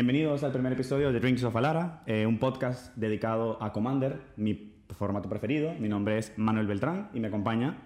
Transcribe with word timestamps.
Bienvenidos 0.00 0.42
al 0.44 0.52
primer 0.52 0.72
episodio 0.72 1.12
de 1.12 1.20
Drinks 1.20 1.44
of 1.44 1.54
Alara, 1.54 2.02
eh, 2.06 2.24
un 2.24 2.38
podcast 2.38 2.96
dedicado 2.96 3.62
a 3.62 3.70
Commander, 3.70 4.18
mi 4.36 4.72
formato 4.96 5.28
preferido. 5.28 5.74
Mi 5.74 5.90
nombre 5.90 6.16
es 6.16 6.32
Manuel 6.38 6.66
Beltrán 6.66 7.10
y 7.12 7.20
me 7.20 7.28
acompaña 7.28 7.76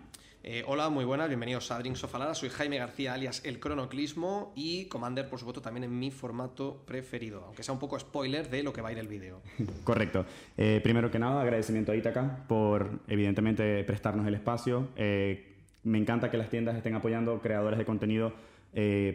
eh, 0.44 0.62
hola, 0.68 0.90
muy 0.90 1.04
buenas, 1.04 1.26
bienvenidos 1.26 1.72
a 1.72 1.78
Drinks 1.80 2.04
of 2.04 2.14
Alara. 2.14 2.34
Soy 2.34 2.50
Jaime 2.50 2.78
García, 2.78 3.14
alias 3.14 3.42
El 3.44 3.58
Cronoclismo, 3.58 4.52
y 4.54 4.84
Commander, 4.84 5.28
por 5.28 5.40
supuesto, 5.40 5.60
también 5.60 5.82
en 5.82 5.98
mi 5.98 6.12
formato 6.12 6.84
preferido, 6.86 7.42
aunque 7.46 7.64
sea 7.64 7.74
un 7.74 7.80
poco 7.80 7.98
spoiler 7.98 8.48
de 8.48 8.62
lo 8.62 8.72
que 8.72 8.80
va 8.80 8.90
a 8.90 8.92
ir 8.92 8.98
el 8.98 9.08
vídeo. 9.08 9.40
Correcto. 9.82 10.24
Eh, 10.56 10.80
primero 10.84 11.10
que 11.10 11.18
nada, 11.18 11.40
agradecimiento 11.40 11.90
a 11.90 11.96
Itaca 11.96 12.44
por, 12.46 13.00
evidentemente, 13.08 13.82
prestarnos 13.82 14.24
el 14.28 14.34
espacio. 14.34 14.90
Eh, 14.94 15.52
me 15.82 15.98
encanta 15.98 16.30
que 16.30 16.36
las 16.36 16.48
tiendas 16.48 16.76
estén 16.76 16.94
apoyando 16.94 17.40
creadores 17.40 17.78
de 17.78 17.84
contenido 17.84 18.32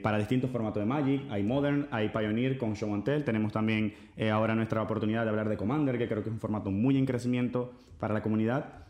para 0.02 0.18
distintos 0.18 0.50
formatos 0.50 0.82
de 0.82 0.86
Magic. 0.86 1.24
Hay 1.30 1.44
Modern, 1.44 1.88
hay 1.92 2.10
Pioneer 2.10 2.58
con 2.58 2.76
Show 2.76 2.94
and. 2.94 3.24
Tenemos 3.26 3.52
también 3.52 3.94
ahora 4.32 4.56
nuestra 4.56 4.82
oportunidad 4.82 5.24
de 5.24 5.30
hablar 5.30 5.50
de 5.50 5.58
Commander, 5.58 5.98
que 5.98 6.08
creo 6.08 6.24
que 6.24 6.30
es 6.30 6.34
un 6.34 6.40
formato 6.40 6.72
muy 6.72 6.98
en 6.98 7.06
crecimiento 7.06 7.74
para 8.00 8.14
la 8.14 8.22
comunidad. 8.22 8.86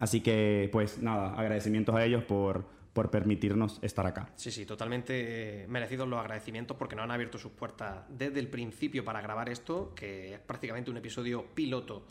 Así 0.00 0.20
que, 0.20 0.68
pues 0.72 1.02
nada, 1.02 1.34
agradecimientos 1.34 1.94
a 1.94 2.04
ellos 2.04 2.24
por, 2.24 2.64
por 2.92 3.10
permitirnos 3.10 3.78
estar 3.82 4.06
acá. 4.06 4.30
Sí, 4.36 4.50
sí, 4.50 4.66
totalmente 4.66 5.66
merecidos 5.68 6.08
los 6.08 6.18
agradecimientos 6.18 6.76
porque 6.76 6.96
nos 6.96 7.04
han 7.04 7.10
abierto 7.10 7.38
sus 7.38 7.52
puertas 7.52 8.04
desde 8.08 8.40
el 8.40 8.48
principio 8.48 9.04
para 9.04 9.20
grabar 9.20 9.48
esto, 9.48 9.92
que 9.94 10.34
es 10.34 10.40
prácticamente 10.40 10.90
un 10.90 10.96
episodio 10.96 11.46
piloto. 11.54 12.06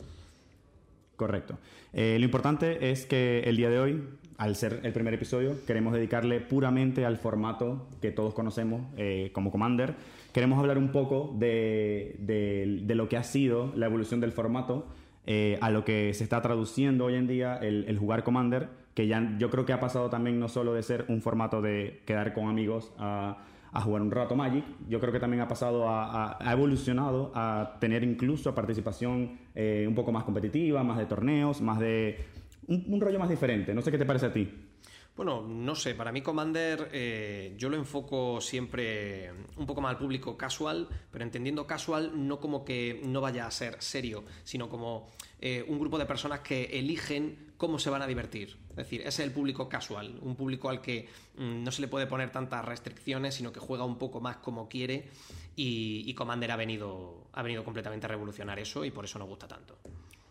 Correcto. 1.16 1.58
Eh, 1.92 2.16
lo 2.18 2.24
importante 2.24 2.90
es 2.90 3.06
que 3.06 3.40
el 3.40 3.56
día 3.56 3.70
de 3.70 3.78
hoy, 3.78 4.02
al 4.38 4.56
ser 4.56 4.80
el 4.82 4.92
primer 4.92 5.14
episodio, 5.14 5.56
queremos 5.66 5.92
dedicarle 5.92 6.40
puramente 6.40 7.04
al 7.04 7.18
formato 7.18 7.88
que 8.00 8.10
todos 8.10 8.34
conocemos 8.34 8.82
eh, 8.96 9.30
como 9.32 9.50
Commander. 9.50 9.94
Queremos 10.32 10.58
hablar 10.58 10.78
un 10.78 10.90
poco 10.90 11.34
de, 11.38 12.16
de 12.18 12.94
lo 12.94 13.08
que 13.08 13.16
ha 13.16 13.22
sido 13.22 13.72
la 13.76 13.86
evolución 13.86 14.20
del 14.20 14.32
formato 14.32 14.86
eh, 15.24 15.56
a 15.60 15.70
lo 15.70 15.84
que 15.84 16.12
se 16.14 16.24
está 16.24 16.42
traduciendo 16.42 17.04
hoy 17.04 17.14
en 17.14 17.28
día 17.28 17.56
el, 17.56 17.96
jugar 17.96 18.24
Commander, 18.24 18.68
que 18.94 19.06
ya 19.06 19.36
yo 19.38 19.50
creo 19.50 19.64
que 19.64 19.72
ha 19.72 19.78
pasado 19.78 20.10
también 20.10 20.40
no 20.40 20.48
solo 20.48 20.74
de 20.74 20.82
ser 20.82 21.04
un 21.06 21.22
formato 21.22 21.62
de 21.62 22.02
quedar 22.06 22.32
con 22.32 22.48
amigos 22.48 22.92
a, 22.98 23.38
jugar 23.80 24.02
un 24.02 24.10
rato 24.10 24.36
Magic, 24.36 24.64
yo 24.88 25.00
creo 25.00 25.12
que 25.12 25.20
también 25.20 25.40
ha 25.40 25.48
pasado 25.48 25.88
a, 25.88 26.36
ha 26.38 26.52
evolucionado 26.52 27.32
a 27.34 27.76
tener 27.80 28.04
incluso 28.04 28.54
participación 28.54 29.38
eh, 29.54 29.86
un 29.88 29.94
poco 29.94 30.12
más 30.12 30.24
competitiva, 30.24 30.82
más 30.82 30.98
de 30.98 31.06
torneos, 31.06 31.60
más 31.62 31.78
de 31.78 32.26
un 32.68 33.00
rollo 33.00 33.18
más 33.18 33.28
diferente. 33.28 33.74
No 33.74 33.82
sé 33.82 33.90
qué 33.90 33.98
te 33.98 34.04
parece 34.04 34.26
a 34.26 34.32
ti. 34.32 34.71
Bueno, 35.14 35.42
no 35.42 35.74
sé, 35.74 35.94
para 35.94 36.10
mí 36.10 36.22
Commander 36.22 36.88
eh, 36.90 37.54
yo 37.58 37.68
lo 37.68 37.76
enfoco 37.76 38.40
siempre 38.40 39.30
un 39.56 39.66
poco 39.66 39.82
más 39.82 39.90
al 39.90 39.98
público 39.98 40.38
casual, 40.38 40.88
pero 41.10 41.22
entendiendo 41.22 41.66
casual 41.66 42.26
no 42.26 42.40
como 42.40 42.64
que 42.64 43.02
no 43.04 43.20
vaya 43.20 43.46
a 43.46 43.50
ser 43.50 43.82
serio, 43.82 44.24
sino 44.42 44.70
como 44.70 45.10
eh, 45.38 45.66
un 45.68 45.78
grupo 45.78 45.98
de 45.98 46.06
personas 46.06 46.40
que 46.40 46.64
eligen 46.64 47.52
cómo 47.58 47.78
se 47.78 47.90
van 47.90 48.00
a 48.00 48.06
divertir. 48.06 48.56
Es 48.70 48.76
decir, 48.76 49.02
ese 49.02 49.08
es 49.08 49.28
el 49.28 49.32
público 49.32 49.68
casual, 49.68 50.18
un 50.22 50.34
público 50.34 50.70
al 50.70 50.80
que 50.80 51.10
mm, 51.36 51.62
no 51.62 51.70
se 51.70 51.82
le 51.82 51.88
puede 51.88 52.06
poner 52.06 52.32
tantas 52.32 52.64
restricciones, 52.64 53.34
sino 53.34 53.52
que 53.52 53.60
juega 53.60 53.84
un 53.84 53.98
poco 53.98 54.18
más 54.22 54.38
como 54.38 54.66
quiere 54.66 55.10
y, 55.54 56.04
y 56.06 56.14
Commander 56.14 56.52
ha 56.52 56.56
venido, 56.56 57.26
ha 57.34 57.42
venido 57.42 57.64
completamente 57.64 58.06
a 58.06 58.08
revolucionar 58.08 58.58
eso 58.58 58.82
y 58.82 58.90
por 58.90 59.04
eso 59.04 59.18
nos 59.18 59.28
gusta 59.28 59.46
tanto. 59.46 59.76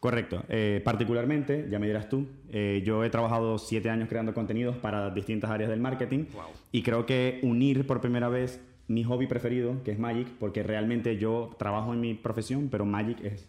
Correcto. 0.02 0.44
Eh, 0.49 0.81
particularmente, 0.83 1.67
ya 1.69 1.77
me 1.77 1.85
dirás 1.85 2.09
tú, 2.09 2.25
eh, 2.49 2.81
yo 2.83 3.03
he 3.03 3.11
trabajado 3.11 3.59
siete 3.59 3.91
años 3.91 4.09
creando 4.09 4.33
contenidos 4.33 4.75
para 4.75 5.11
distintas 5.11 5.52
áreas 5.52 5.69
del 5.69 5.80
marketing 5.80 6.25
y 6.71 6.81
creo 6.81 7.05
que 7.05 7.39
unir 7.44 7.85
por 7.85 8.02
primera 8.02 8.27
vez 8.27 8.59
mi 8.88 9.03
hobby 9.03 9.27
preferido, 9.27 9.83
que 9.83 9.91
es 9.91 10.00
Magic, 10.00 10.28
porque 10.40 10.63
realmente 10.63 11.17
yo 11.17 11.51
trabajo 11.59 11.94
en 11.94 12.01
mi 12.01 12.16
profesión, 12.16 12.69
pero 12.72 12.84
Magic 12.84 13.23
es, 13.23 13.47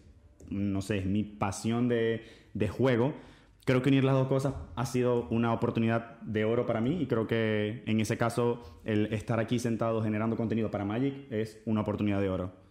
no 0.51 0.83
sé, 0.83 0.99
es 0.99 1.07
mi 1.07 1.23
pasión 1.23 1.87
de, 1.87 2.21
juego. 2.69 3.15
Creo 3.65 3.81
que 3.81 3.89
unir 3.89 4.03
las 4.03 4.13
dos 4.13 4.27
cosas 4.27 4.53
ha 4.75 4.85
sido 4.85 5.27
una 5.31 5.53
oportunidad 5.53 6.21
de 6.21 6.45
oro 6.45 6.67
para 6.67 6.81
mí 6.81 7.01
y 7.01 7.07
creo 7.07 7.25
que 7.25 7.81
en 7.87 7.99
ese 7.99 8.15
caso 8.15 8.61
el 8.85 9.11
estar 9.11 9.39
aquí 9.39 9.57
sentado 9.57 10.03
generando 10.03 10.37
contenido 10.37 10.69
para 10.69 10.85
Magic 10.85 11.15
es 11.31 11.63
una 11.65 11.81
oportunidad 11.81 12.21
de 12.21 12.29
oro. 12.29 12.62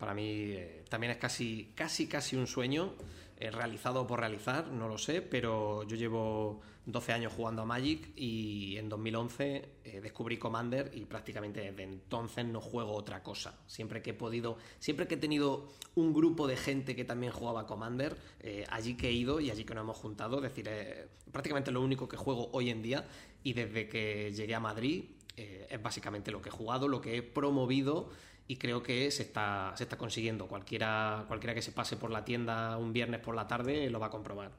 Para 0.00 0.14
mí 0.14 0.24
eh, 0.26 0.82
también 0.88 1.12
es 1.12 1.18
casi, 1.18 1.72
casi, 1.76 2.08
casi 2.08 2.34
un 2.34 2.48
sueño 2.48 2.94
realizado 3.38 4.06
por 4.06 4.20
realizar, 4.20 4.68
no 4.68 4.86
lo 4.86 4.98
sé, 4.98 5.22
pero 5.22 5.82
yo 5.84 5.96
llevo 5.96 6.60
12 6.86 7.12
años 7.12 7.32
jugando 7.32 7.62
a 7.62 7.64
Magic 7.64 8.10
y 8.16 8.76
en 8.76 8.88
2011 8.88 9.68
eh, 9.84 10.00
descubrí 10.00 10.38
Commander 10.38 10.90
y 10.94 11.04
prácticamente 11.04 11.60
desde 11.60 11.82
entonces 11.82 12.44
no 12.44 12.60
juego 12.60 12.92
otra 12.92 13.22
cosa. 13.22 13.58
Siempre 13.66 14.02
que 14.02 14.10
he 14.10 14.14
podido, 14.14 14.56
siempre 14.78 15.06
que 15.06 15.14
he 15.14 15.18
tenido 15.18 15.68
un 15.94 16.12
grupo 16.12 16.46
de 16.46 16.56
gente 16.56 16.96
que 16.96 17.04
también 17.04 17.32
jugaba 17.32 17.66
Commander, 17.66 18.16
eh, 18.40 18.64
allí 18.70 18.96
que 18.96 19.08
he 19.08 19.12
ido 19.12 19.40
y 19.40 19.50
allí 19.50 19.64
que 19.64 19.74
nos 19.74 19.82
hemos 19.82 19.96
juntado, 19.96 20.36
es 20.38 20.42
decir, 20.42 20.68
eh, 20.68 21.08
prácticamente 21.30 21.70
lo 21.70 21.82
único 21.82 22.08
que 22.08 22.16
juego 22.16 22.50
hoy 22.52 22.70
en 22.70 22.82
día 22.82 23.06
y 23.42 23.52
desde 23.52 23.88
que 23.88 24.32
llegué 24.32 24.54
a 24.54 24.60
Madrid 24.60 25.04
es 25.36 25.82
básicamente 25.82 26.30
lo 26.30 26.42
que 26.42 26.50
he 26.50 26.52
jugado, 26.52 26.86
lo 26.86 27.00
que 27.00 27.16
he 27.16 27.22
promovido 27.22 28.10
y 28.46 28.56
creo 28.56 28.82
que 28.82 29.10
se 29.10 29.22
está, 29.22 29.72
se 29.76 29.84
está 29.84 29.96
consiguiendo. 29.96 30.46
Cualquiera, 30.46 31.24
cualquiera 31.28 31.54
que 31.54 31.62
se 31.62 31.72
pase 31.72 31.96
por 31.96 32.10
la 32.10 32.24
tienda 32.24 32.76
un 32.76 32.92
viernes 32.92 33.20
por 33.20 33.34
la 33.34 33.46
tarde 33.46 33.88
lo 33.90 34.00
va 34.00 34.06
a 34.06 34.10
comprobar. 34.10 34.50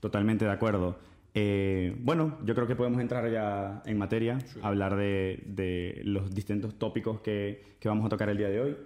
Totalmente 0.00 0.44
de 0.44 0.50
acuerdo. 0.50 0.96
Eh, 1.34 1.94
bueno, 2.00 2.38
yo 2.44 2.54
creo 2.54 2.66
que 2.66 2.74
podemos 2.74 3.00
entrar 3.00 3.30
ya 3.30 3.82
en 3.86 3.98
materia, 3.98 4.38
hablar 4.62 4.96
de, 4.96 6.00
los 6.04 6.34
distintos 6.34 6.78
tópicos 6.78 7.20
que, 7.20 7.62
vamos 7.84 8.06
a 8.06 8.08
tocar 8.08 8.28
el 8.28 8.38
día 8.38 8.48
de 8.48 8.60
hoy. 8.60 8.76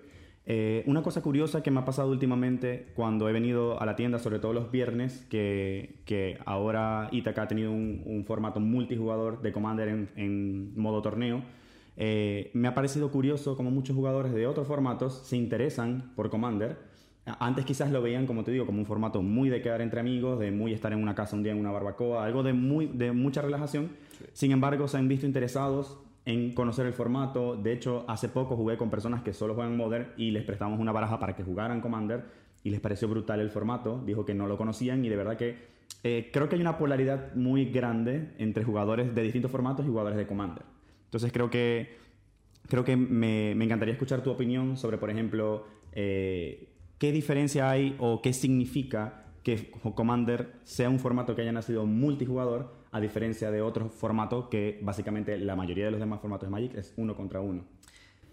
Eh, 0.45 0.83
una 0.87 1.03
cosa 1.03 1.23
curiosa 1.23 1.63
que 1.63 1.71
me 1.71 1.81
ha 1.81 1.85
pasado 1.85 2.11
últimamente 2.11 2.89
cuando 2.97 3.29
he 3.29 3.33
venido 3.33 3.81
a 3.81 3.87
la 3.87 3.95
tienda, 3.95 4.19
sobre 4.19 4.41
todo 4.41 4.53
los 4.53 4.71
viernes, 4.73 5.25
que, 5.31 6.39
ahora 6.45 7.09
Itaca 7.13 7.43
ha 7.43 7.49
tenido 7.49 7.71
un, 7.71 8.25
formato 8.27 8.61
multijugador 8.61 9.41
de 9.41 9.53
Commander 9.53 9.89
en, 9.89 10.11
en 10.17 10.79
modo 10.79 11.01
torneo, 11.01 11.43
eh, 11.97 12.51
me 12.55 12.69
ha 12.69 12.75
parecido 12.75 13.11
curioso 13.11 13.57
como 13.57 13.71
muchos 13.71 13.95
jugadores 13.95 14.33
de 14.33 14.47
otros 14.47 14.67
formatos 14.67 15.23
se 15.25 15.37
interesan 15.37 16.13
por 16.17 16.31
Commander. 16.31 16.79
Antes 17.25 17.65
quizás 17.65 17.93
lo 17.93 18.03
veían, 18.03 18.27
como 18.27 18.43
te 18.43 18.51
digo, 18.51 18.67
como 18.67 18.81
un 18.81 18.87
formato 18.87 19.23
muy 19.23 19.49
de 19.49 19.63
quedar 19.63 19.81
entre 19.81 20.01
amigos, 20.01 20.41
de 20.41 20.51
muy 20.51 20.73
estar 20.73 20.93
en 20.93 21.01
una 21.01 21.15
casa 21.15 21.37
un 21.37 21.45
día 21.45 21.53
en 21.53 21.59
una 21.59 21.71
barbacoa, 21.71 22.25
algo 22.25 22.43
de, 22.43 22.53
muy, 22.53 22.87
de 22.87 23.13
mucha 23.13 23.43
relajación. 23.43 23.91
Sin 24.33 24.51
embargo, 24.51 24.89
se 24.89 24.97
han 24.97 25.07
visto 25.07 25.27
interesados 25.27 25.99
en 26.25 26.53
conocer 26.53 26.87
el 26.87 26.95
formato. 26.95 27.57
De 27.57 27.73
hecho, 27.73 28.05
hace 28.09 28.29
poco 28.29 28.57
jugué 28.57 28.77
con 28.77 28.91
personas 28.91 29.23
que 29.23 29.33
solo 29.33 29.55
juegan 29.55 29.77
Modern 29.77 30.09
y 30.17 30.33
les 30.33 30.45
prestamos 30.45 30.81
una 30.81 30.91
baraja 30.91 31.21
para 31.21 31.37
que 31.37 31.45
jugaran 31.45 31.81
Commander 31.81 32.25
y 32.65 32.71
les 32.71 32.81
pareció 32.81 33.09
brutal 33.09 33.39
el 33.39 33.51
formato. 33.51 34.03
Dijo 34.05 34.25
que 34.25 34.35
no 34.35 34.49
lo 34.49 34.57
conocían 34.57 35.05
y 35.05 35.09
de 35.09 35.17
verdad 35.17 35.37
que 35.37 35.73
eh, 36.03 36.31
creo 36.33 36.49
que 36.49 36.57
hay 36.57 36.61
una 36.61 36.79
polaridad 36.79 37.35
muy 37.35 37.67
grande 37.67 38.35
entre 38.39 38.65
jugadores 38.65 39.15
de 39.15 39.23
distintos 39.23 39.51
formatos 39.51 39.87
y 39.87 39.89
jugadores 39.89 40.19
de 40.19 40.27
Commander. 40.27 40.65
Entonces 41.13 41.31
creo 41.31 41.51
que, 41.51 41.99
creo 42.69 42.87
que 42.87 42.97
me, 42.97 43.53
encantaría 43.53 43.93
escuchar 43.93 44.23
tu 44.23 44.31
opinión 44.31 44.79
sobre, 44.79 44.97
por 44.97 45.11
ejemplo, 45.11 45.67
eh, 45.93 46.71
qué 46.97 47.13
diferencia 47.13 47.69
hay 47.69 47.95
o 47.99 48.23
qué 48.23 48.33
significa 48.33 49.27
que 49.43 49.71
Commander 49.95 50.55
sea 50.65 50.89
un 50.89 50.99
formato 50.99 51.37
que 51.37 51.43
haya 51.43 51.53
nacido 51.53 51.85
multijugador 51.85 52.73
a 52.93 52.99
diferencia 52.99 53.51
de 53.51 53.61
otros 53.61 53.93
formatos 53.93 54.49
que 54.49 54.79
básicamente 54.81 55.37
la 55.37 55.55
mayoría 55.55 55.85
de 55.85 55.91
los 55.91 56.01
demás 56.01 56.23
formatos 56.23 56.47
de 56.47 56.51
Magic 56.51 56.75
es 56.77 56.95
uno 56.97 57.15
contra 57.15 57.43
uno. 57.43 57.65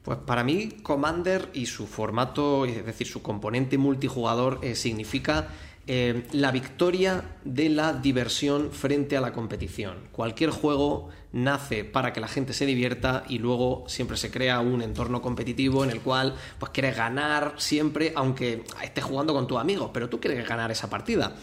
Pues 0.01 0.19
para 0.19 0.45
mí 0.45 0.69
Commander 0.81 1.49
y 1.53 1.65
su 1.65 1.85
formato, 1.85 2.63
es 2.63 2.85
decir, 2.85 3.07
su 3.07 3.21
componente 3.21 3.77
multijugador 3.77 4.59
eh, 4.61 4.75
significa 4.75 5.49
eh, 5.85 6.23
la 6.31 6.51
victoria 6.51 7.25
de 7.43 7.67
la 7.67 7.91
diversión 7.91 8.71
frente 8.71 9.17
a 9.17 9.21
la 9.21 9.33
competición. 9.33 9.97
Cualquier 10.13 10.51
juego 10.51 11.09
nace 11.31 11.83
para 11.83 12.11
que 12.11 12.19
la 12.19 12.27
gente 12.27 12.53
se 12.53 12.65
divierta 12.65 13.23
y 13.27 13.37
luego 13.37 13.83
siempre 13.87 14.17
se 14.17 14.31
crea 14.31 14.59
un 14.61 14.81
entorno 14.81 15.21
competitivo 15.21 15.83
en 15.83 15.91
el 15.91 16.01
cual 16.01 16.35
pues 16.57 16.71
quieres 16.71 16.97
ganar 16.97 17.53
siempre, 17.57 18.13
aunque 18.15 18.63
estés 18.81 19.03
jugando 19.03 19.33
con 19.33 19.47
tus 19.47 19.59
amigos, 19.59 19.91
pero 19.93 20.09
tú 20.09 20.19
quieres 20.19 20.47
ganar 20.47 20.71
esa 20.71 20.89
partida. 20.89 21.35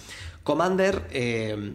Commander, 0.42 1.06
eh, 1.10 1.74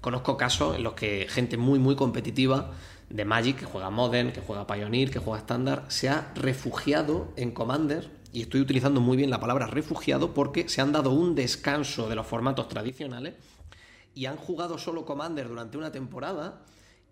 conozco 0.00 0.36
casos 0.36 0.76
en 0.76 0.82
los 0.82 0.94
que 0.94 1.26
gente 1.28 1.56
muy 1.56 1.78
muy 1.78 1.96
competitiva 1.96 2.72
de 3.10 3.24
Magic, 3.24 3.58
que 3.58 3.64
juega 3.64 3.90
Modern, 3.90 4.32
que 4.32 4.40
juega 4.40 4.66
Pioneer, 4.66 5.10
que 5.10 5.18
juega 5.18 5.40
Standard, 5.40 5.90
se 5.90 6.08
ha 6.08 6.32
refugiado 6.34 7.32
en 7.36 7.50
Commander 7.50 8.10
y 8.32 8.42
estoy 8.42 8.60
utilizando 8.60 9.00
muy 9.00 9.16
bien 9.16 9.30
la 9.30 9.40
palabra 9.40 9.66
refugiado 9.66 10.32
porque 10.32 10.68
se 10.68 10.80
han 10.80 10.92
dado 10.92 11.10
un 11.10 11.34
descanso 11.34 12.08
de 12.08 12.14
los 12.14 12.26
formatos 12.26 12.68
tradicionales 12.68 13.34
y 14.14 14.26
han 14.26 14.36
jugado 14.36 14.78
solo 14.78 15.04
Commander 15.04 15.48
durante 15.48 15.76
una 15.76 15.90
temporada 15.90 16.62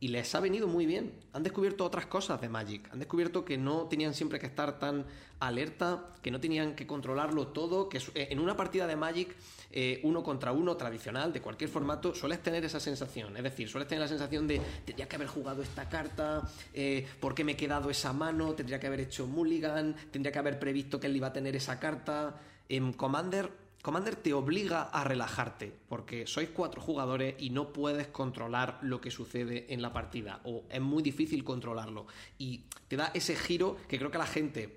y 0.01 0.09
les 0.09 0.35
ha 0.35 0.41
venido 0.41 0.69
muy 0.69 0.87
bien. 0.87 1.13
Han 1.33 1.43
descubierto 1.43 1.85
otras 1.85 2.07
cosas 2.07 2.41
de 2.41 2.49
Magic. 2.49 2.89
Han 2.93 2.99
descubierto 2.99 3.45
que 3.45 3.59
no 3.59 3.87
tenían 3.87 4.15
siempre 4.15 4.39
que 4.39 4.47
estar 4.47 4.79
tan 4.79 5.07
alerta, 5.41 6.15
que 6.23 6.31
no 6.31 6.41
tenían 6.41 6.75
que 6.75 6.87
controlarlo 6.87 7.49
todo, 7.49 7.89
que 7.89 7.99
eh, 7.99 8.29
en 8.31 8.41
una 8.41 8.57
partida 8.57 8.87
de 8.87 8.97
Magic, 8.97 9.35
eh, 9.71 10.01
uno 10.05 10.23
contra 10.23 10.53
uno 10.53 10.77
tradicional, 10.77 11.33
de 11.33 11.41
cualquier 11.41 11.71
formato, 11.71 12.15
sueles 12.15 12.43
tener 12.43 12.65
esa 12.65 12.81
sensación. 12.81 13.37
Es 13.37 13.43
decir, 13.43 13.69
sueles 13.69 13.89
tener 13.89 14.03
la 14.03 14.09
sensación 14.09 14.47
de 14.47 14.61
tendría 14.85 15.09
que 15.09 15.17
haber 15.17 15.29
jugado 15.29 15.63
esta 15.63 15.89
carta, 15.89 16.49
eh, 16.75 17.07
¿por 17.21 17.35
qué 17.35 17.45
me 17.45 17.53
he 17.53 17.57
quedado 17.57 17.91
esa 17.91 18.13
mano? 18.13 18.55
Tendría 18.55 18.79
que 18.79 18.87
haber 18.87 19.01
hecho 19.01 19.27
mulligan, 19.27 19.97
tendría 20.11 20.33
que 20.33 20.39
haber 20.39 20.59
previsto 20.59 21.01
que 21.01 21.07
él 21.07 21.17
iba 21.17 21.29
a 21.29 21.33
tener 21.33 21.57
esa 21.57 21.79
carta. 21.79 22.41
En 22.69 22.93
Commander 22.93 23.51
Commander 23.83 24.17
te 24.17 24.33
obliga 24.33 24.83
a 24.83 25.05
relajarte, 25.05 25.73
porque 25.89 26.27
sois 26.27 26.49
cuatro 26.51 26.81
jugadores 26.81 27.37
y 27.39 27.51
no 27.51 27.73
puedes 27.73 28.09
controlar 28.09 28.79
lo 28.83 29.01
que 29.01 29.11
sucede 29.11 29.73
en 29.73 29.83
la 29.83 29.93
partida, 29.93 30.41
o 30.45 30.65
es 30.69 30.81
muy 30.81 31.03
difícil 31.03 31.45
controlarlo. 31.45 32.07
Y 32.39 32.65
te 32.89 32.97
da 32.97 33.11
ese 33.15 33.37
giro 33.37 33.77
que 33.89 33.99
creo 33.99 34.11
que 34.11 34.17
a 34.17 34.21
la 34.21 34.27
gente 34.27 34.77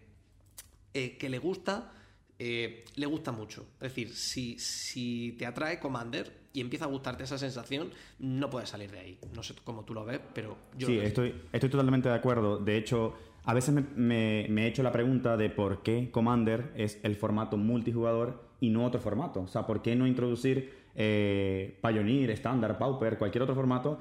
eh, 0.94 1.18
que 1.18 1.30
le 1.30 1.40
gusta, 1.40 1.94
eh, 2.38 2.86
le 2.96 3.06
gusta 3.06 3.32
mucho. 3.32 3.66
Es 3.76 3.94
decir, 3.94 4.14
si, 4.14 4.60
si 4.60 5.36
te 5.38 5.46
atrae 5.46 5.80
Commander 5.80 6.42
y 6.54 6.62
empieza 6.62 6.86
a 6.86 6.88
gustarte 6.88 7.24
esa 7.24 7.38
sensación, 7.38 7.92
no 8.20 8.50
puedes 8.50 8.70
salir 8.70 8.92
de 8.92 9.00
ahí. 9.00 9.20
No 9.34 9.42
sé 9.42 9.56
cómo 9.64 9.84
tú 9.84 9.94
lo 9.94 10.06
ves, 10.06 10.20
pero 10.34 10.58
yo... 10.78 10.88
Sí, 10.88 11.00
estoy, 11.00 11.34
estoy 11.52 11.70
totalmente 11.70 12.10
de 12.10 12.16
acuerdo. 12.16 12.58
De 12.58 12.78
hecho, 12.78 13.16
a 13.46 13.54
veces 13.54 13.74
me, 13.96 14.46
he 14.46 14.68
hecho 14.68 14.84
la 14.84 14.92
pregunta 14.92 15.38
de 15.38 15.50
por 15.50 15.82
qué 15.82 16.12
Commander 16.12 16.72
es 16.76 17.00
el 17.04 17.16
formato 17.16 17.58
multijugador 17.58 18.51
y 18.62 18.70
no 18.70 18.86
otro 18.86 19.02
formato. 19.02 19.42
O 19.42 19.48
sea, 19.48 19.66
¿por 19.68 19.82
qué 19.82 19.94
no 19.98 20.08
introducir 20.08 20.74
eh, 20.96 21.78
Pioneer, 21.82 22.30
Standard, 22.32 22.78
Pauper, 22.78 23.18
cualquier 23.18 23.42
otro 23.42 23.56
formato 23.56 24.00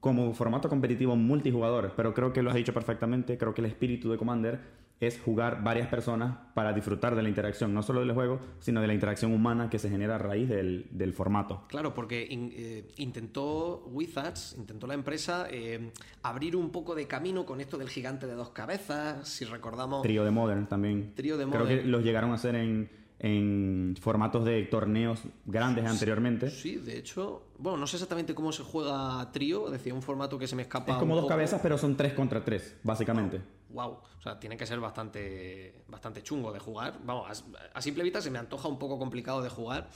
como 0.00 0.34
formato 0.34 0.68
competitivo 0.68 1.16
multijugador? 1.16 1.94
Pero 1.96 2.12
creo 2.12 2.32
que 2.34 2.42
lo 2.42 2.50
has 2.50 2.56
dicho 2.56 2.74
perfectamente. 2.74 3.38
Creo 3.38 3.54
que 3.54 3.62
el 3.62 3.68
espíritu 3.68 4.10
de 4.10 4.18
Commander 4.18 4.82
es 4.98 5.20
jugar 5.20 5.62
varias 5.64 5.88
personas 5.88 6.36
para 6.54 6.72
disfrutar 6.72 7.16
de 7.16 7.22
la 7.22 7.28
interacción, 7.28 7.74
no 7.74 7.82
solo 7.82 8.00
del 8.00 8.12
juego, 8.12 8.40
sino 8.60 8.80
de 8.80 8.86
la 8.86 8.94
interacción 8.94 9.32
humana 9.32 9.68
que 9.68 9.78
se 9.78 9.88
genera 9.88 10.14
a 10.16 10.18
raíz 10.18 10.48
del, 10.48 11.12
formato. 11.12 11.64
Claro, 11.68 11.92
porque 11.92 12.28
eh, 12.30 12.88
intentó 12.98 13.84
Wizards, 13.86 14.54
intentó 14.56 14.86
la 14.86 14.94
empresa 14.94 15.48
eh, 15.50 15.90
abrir 16.22 16.54
un 16.54 16.70
poco 16.70 16.94
de 16.94 17.08
camino 17.08 17.44
con 17.44 17.60
esto 17.60 17.78
del 17.78 17.88
gigante 17.88 18.26
de 18.28 18.34
dos 18.34 18.50
cabezas, 18.50 19.28
si 19.28 19.44
recordamos... 19.44 20.02
Trío 20.02 20.24
de 20.24 20.30
Modern 20.30 20.66
también. 20.68 21.12
Trío 21.16 21.36
de 21.36 21.46
Modern. 21.46 21.66
Creo 21.66 21.82
que 21.82 21.88
los 21.88 22.04
llegaron 22.04 22.30
a 22.30 22.34
hacer 22.34 22.54
en 22.54 23.01
en 23.22 23.96
formatos 24.00 24.44
de 24.44 24.64
torneos 24.64 25.20
grandes 25.46 25.86
anteriormente. 25.86 26.50
Sí, 26.50 26.74
de 26.76 26.98
hecho, 26.98 27.44
bueno, 27.56 27.78
no 27.78 27.86
sé 27.86 27.96
exactamente 27.96 28.34
cómo 28.34 28.50
se 28.50 28.64
juega 28.64 29.30
trío, 29.30 29.70
decía 29.70 29.94
un 29.94 30.02
formato 30.02 30.36
que 30.36 30.48
se 30.48 30.56
me 30.56 30.62
escapa. 30.62 30.92
Es 30.92 30.98
como 30.98 31.14
dos 31.14 31.26
cabezas, 31.26 31.60
pero 31.62 31.78
son 31.78 31.96
tres 31.96 32.14
contra 32.14 32.44
tres, 32.44 32.74
básicamente. 32.82 33.40
Wow. 33.70 33.90
o 33.92 34.22
sea, 34.22 34.38
tiene 34.38 34.56
que 34.56 34.66
ser 34.66 34.80
bastante, 34.80 35.84
bastante 35.86 36.22
chungo 36.22 36.52
de 36.52 36.58
jugar. 36.58 36.98
Vamos, 37.04 37.44
a, 37.72 37.80
simple 37.80 38.02
vista 38.02 38.20
se 38.20 38.30
me 38.30 38.40
antoja 38.40 38.68
un 38.68 38.78
poco 38.78 38.98
complicado 38.98 39.40
de 39.40 39.48
jugar. 39.48 39.88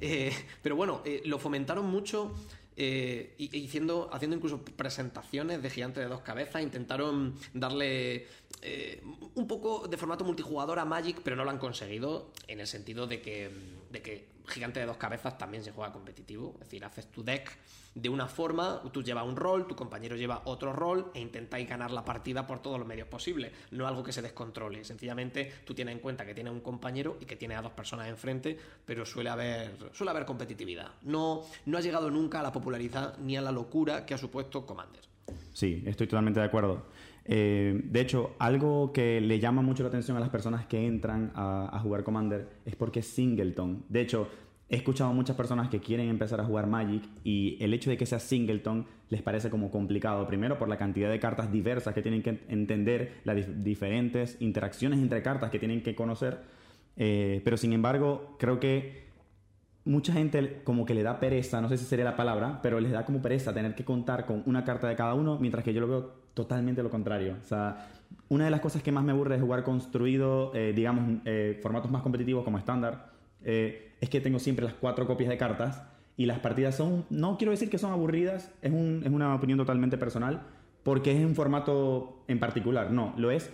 Eh, 0.00 0.32
pero 0.62 0.74
bueno, 0.74 1.02
eh, 1.04 1.20
lo 1.26 1.38
fomentaron 1.38 1.84
mucho 1.84 2.32
eh, 2.82 3.36
haciendo, 3.66 4.08
haciendo 4.10 4.36
incluso 4.36 4.62
presentaciones 4.64 5.62
de 5.62 5.68
gigante 5.68 6.00
de 6.00 6.06
dos 6.06 6.22
cabezas, 6.22 6.62
intentaron 6.62 7.34
darle 7.52 8.26
eh, 8.62 9.02
un 9.34 9.46
poco 9.46 9.86
de 9.86 9.98
formato 9.98 10.24
multijugador 10.24 10.78
a 10.78 10.86
Magic, 10.86 11.20
pero 11.22 11.36
no 11.36 11.44
lo 11.44 11.50
han 11.50 11.58
conseguido 11.58 12.32
en 12.48 12.58
el 12.58 12.66
sentido 12.66 13.06
de 13.06 13.20
que, 13.20 13.50
de 13.90 14.00
que 14.00 14.24
gigante 14.46 14.80
de 14.80 14.86
dos 14.86 14.96
cabezas 14.96 15.38
también 15.38 15.62
se 15.64 15.72
juega 15.72 15.92
competitivo. 15.92 16.52
Es 16.54 16.60
decir, 16.60 16.84
haces 16.84 17.06
tu 17.10 17.22
deck 17.22 17.58
de 17.94 18.08
una 18.08 18.28
forma, 18.28 18.82
tú 18.92 19.02
llevas 19.02 19.26
un 19.26 19.36
rol, 19.36 19.66
tu 19.66 19.74
compañero 19.74 20.16
lleva 20.16 20.42
otro 20.44 20.72
rol 20.72 21.10
e 21.14 21.20
intentáis 21.20 21.68
ganar 21.68 21.90
la 21.90 22.04
partida 22.04 22.46
por 22.46 22.60
todos 22.60 22.78
los 22.78 22.86
medios 22.86 23.08
posibles. 23.08 23.52
No 23.72 23.86
algo 23.86 24.04
que 24.04 24.12
se 24.12 24.22
descontrole. 24.22 24.84
Sencillamente 24.84 25.52
tú 25.64 25.74
tienes 25.74 25.94
en 25.94 26.00
cuenta 26.00 26.24
que 26.24 26.34
tienes 26.34 26.52
un 26.52 26.60
compañero 26.60 27.18
y 27.20 27.24
que 27.24 27.36
tienes 27.36 27.58
a 27.58 27.62
dos 27.62 27.72
personas 27.72 28.08
enfrente, 28.08 28.56
pero 28.86 29.04
suele 29.04 29.30
haber, 29.30 29.90
suele 29.92 30.10
haber 30.10 30.24
competitividad. 30.24 30.92
No, 31.02 31.42
no 31.66 31.78
ha 31.78 31.80
llegado 31.80 32.10
nunca 32.10 32.40
a 32.40 32.42
la 32.42 32.52
popularidad 32.52 33.18
ni 33.18 33.36
a 33.36 33.42
la 33.42 33.50
locura 33.50 34.06
que 34.06 34.14
ha 34.14 34.18
supuesto 34.18 34.64
Commander. 34.64 35.02
Sí, 35.52 35.82
estoy 35.86 36.06
totalmente 36.06 36.40
de 36.40 36.46
acuerdo. 36.46 36.86
Eh, 37.32 37.80
de 37.84 38.00
hecho, 38.00 38.32
algo 38.40 38.92
que 38.92 39.20
le 39.20 39.38
llama 39.38 39.62
mucho 39.62 39.84
la 39.84 39.88
atención 39.88 40.16
a 40.16 40.20
las 40.20 40.30
personas 40.30 40.66
que 40.66 40.84
entran 40.84 41.30
a, 41.36 41.78
jugar 41.80 42.02
Commander 42.02 42.48
es 42.66 42.74
porque 42.74 43.00
es 43.00 43.06
singleton. 43.06 43.84
De 43.88 44.00
hecho, 44.00 44.28
He 44.72 44.76
escuchado 44.76 45.10
a 45.10 45.12
muchas 45.12 45.34
personas 45.34 45.68
que 45.68 45.80
quieren 45.80 46.08
empezar 46.08 46.40
a 46.40 46.44
jugar 46.44 46.68
Magic 46.68 47.02
y 47.24 47.58
el 47.60 47.74
hecho 47.74 47.90
de 47.90 47.96
que 47.96 48.06
sea 48.06 48.20
singleton 48.20 48.86
les 49.08 49.20
parece 49.20 49.50
como 49.50 49.68
complicado. 49.68 50.24
Primero 50.28 50.60
por 50.60 50.68
la 50.68 50.78
cantidad 50.78 51.10
de 51.10 51.18
cartas 51.18 51.50
diversas 51.50 51.92
que 51.92 52.02
tienen 52.02 52.22
que 52.22 52.38
entender, 52.46 53.14
las 53.24 53.64
diferentes 53.64 54.36
interacciones 54.38 55.00
entre 55.00 55.22
cartas 55.22 55.50
que 55.50 55.58
tienen 55.58 55.82
que 55.82 55.96
conocer. 55.96 56.38
Eh, 56.96 57.40
pero 57.42 57.56
sin 57.56 57.72
embargo, 57.72 58.36
creo 58.38 58.60
que 58.60 59.08
mucha 59.84 60.12
gente 60.12 60.60
como 60.62 60.86
que 60.86 60.94
le 60.94 61.02
da 61.02 61.18
pereza, 61.18 61.60
no 61.60 61.68
sé 61.68 61.76
si 61.76 61.84
sería 61.84 62.04
la 62.04 62.14
palabra, 62.14 62.60
pero 62.62 62.78
les 62.78 62.92
da 62.92 63.04
como 63.04 63.20
pereza 63.20 63.52
tener 63.52 63.74
que 63.74 63.84
contar 63.84 64.24
con 64.24 64.44
una 64.46 64.64
carta 64.64 64.88
de 64.88 64.94
cada 64.94 65.14
uno, 65.14 65.36
mientras 65.40 65.64
que 65.64 65.74
yo 65.74 65.80
lo 65.80 65.88
veo 65.88 66.19
totalmente 66.34 66.82
lo 66.82 66.90
contrario. 66.90 67.36
O 67.42 67.46
sea, 67.46 67.88
una 68.28 68.44
de 68.44 68.50
las 68.50 68.60
cosas 68.60 68.82
que 68.82 68.92
más 68.92 69.04
me 69.04 69.12
aburre 69.12 69.36
de 69.36 69.40
jugar 69.40 69.62
construido, 69.62 70.52
eh, 70.54 70.72
digamos, 70.74 71.20
eh, 71.24 71.58
formatos 71.62 71.90
más 71.90 72.02
competitivos 72.02 72.44
como 72.44 72.58
estándar 72.58 73.10
eh, 73.42 73.92
es 74.00 74.08
que 74.08 74.20
tengo 74.20 74.38
siempre 74.38 74.64
las 74.64 74.74
cuatro 74.74 75.06
copias 75.06 75.30
de 75.30 75.36
cartas 75.36 75.82
y 76.16 76.26
las 76.26 76.38
partidas 76.38 76.76
son, 76.76 77.06
no 77.10 77.38
quiero 77.38 77.50
decir 77.50 77.70
que 77.70 77.78
son 77.78 77.92
aburridas, 77.92 78.52
es, 78.62 78.72
un, 78.72 79.02
es 79.04 79.10
una 79.10 79.34
opinión 79.34 79.58
totalmente 79.58 79.96
personal, 79.96 80.42
porque 80.82 81.16
es 81.16 81.24
un 81.24 81.34
formato 81.34 82.24
en 82.28 82.38
particular, 82.38 82.90
no, 82.90 83.14
lo 83.16 83.30
es 83.30 83.50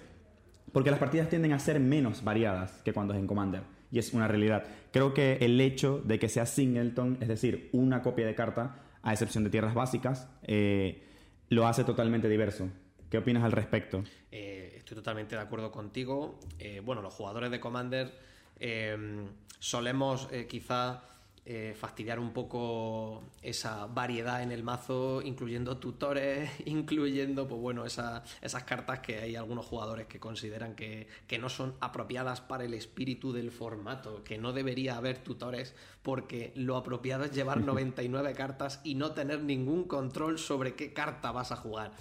porque 0.76 0.90
las 0.90 1.00
partidas 1.00 1.30
tienden 1.30 1.54
a 1.54 1.58
ser 1.58 1.80
menos 1.80 2.22
variadas 2.22 2.82
que 2.84 2.92
cuando 2.92 3.14
es 3.14 3.18
en 3.18 3.26
Commander. 3.26 3.62
Y 3.90 3.98
es 3.98 4.12
una 4.12 4.28
realidad. 4.28 4.64
Creo 4.92 5.14
que 5.14 5.38
el 5.40 5.58
hecho 5.58 6.02
de 6.04 6.18
que 6.18 6.28
sea 6.28 6.44
singleton, 6.44 7.16
es 7.20 7.28
decir, 7.28 7.70
una 7.72 8.02
copia 8.02 8.26
de 8.26 8.34
carta, 8.34 8.76
a 9.02 9.12
excepción 9.12 9.42
de 9.42 9.48
tierras 9.48 9.74
básicas, 9.74 10.28
eh, 10.42 11.02
lo 11.48 11.66
hace 11.66 11.84
totalmente 11.84 12.28
diverso. 12.28 12.68
¿Qué 13.10 13.18
opinas 13.18 13.44
al 13.44 13.52
respecto? 13.52 14.02
Eh, 14.32 14.74
estoy 14.76 14.96
totalmente 14.96 15.36
de 15.36 15.42
acuerdo 15.42 15.70
contigo. 15.70 16.38
bueno, 16.84 17.02
los 17.02 17.14
jugadores 17.14 17.50
de 17.50 17.60
Commander 17.60 18.12
Em, 18.58 19.28
solemos 19.58 20.28
eh, 20.32 20.46
quizá 20.46 21.02
eh, 21.48 21.76
fastidiar 21.78 22.18
un 22.18 22.32
poco 22.32 23.22
esa 23.40 23.86
variedad 23.86 24.42
en 24.42 24.50
el 24.50 24.64
mazo, 24.64 25.22
incluyendo 25.22 25.76
tutores, 25.76 26.50
incluyendo, 26.66 27.46
pues 27.46 27.60
bueno, 27.60 27.86
esas 27.86 28.64
cartas 28.64 28.98
que 28.98 29.20
hay 29.20 29.36
algunos 29.36 29.64
jugadores 29.64 30.08
que 30.08 30.18
consideran 30.18 30.74
que, 30.74 31.06
que, 31.28 31.38
no 31.38 31.48
son 31.48 31.74
apropiadas 31.78 32.40
para 32.40 32.64
el 32.64 32.74
espíritu 32.74 33.32
del 33.32 33.52
formato, 33.52 34.24
que 34.24 34.38
no 34.38 34.52
debería 34.52 34.96
haber 34.96 35.18
tutores 35.18 35.76
porque 36.02 36.52
lo 36.56 36.76
apropiado 36.76 37.22
es 37.22 37.30
llevar 37.30 37.60
99 37.64 38.32
cartas 38.34 38.80
y 38.82 38.96
no 38.96 39.12
tener 39.12 39.40
ningún 39.44 39.84
control 39.84 40.40
sobre 40.40 40.74
qué 40.74 40.92
carta 40.92 41.30
vas 41.30 41.52
a 41.52 41.56
jugar. 41.56 41.92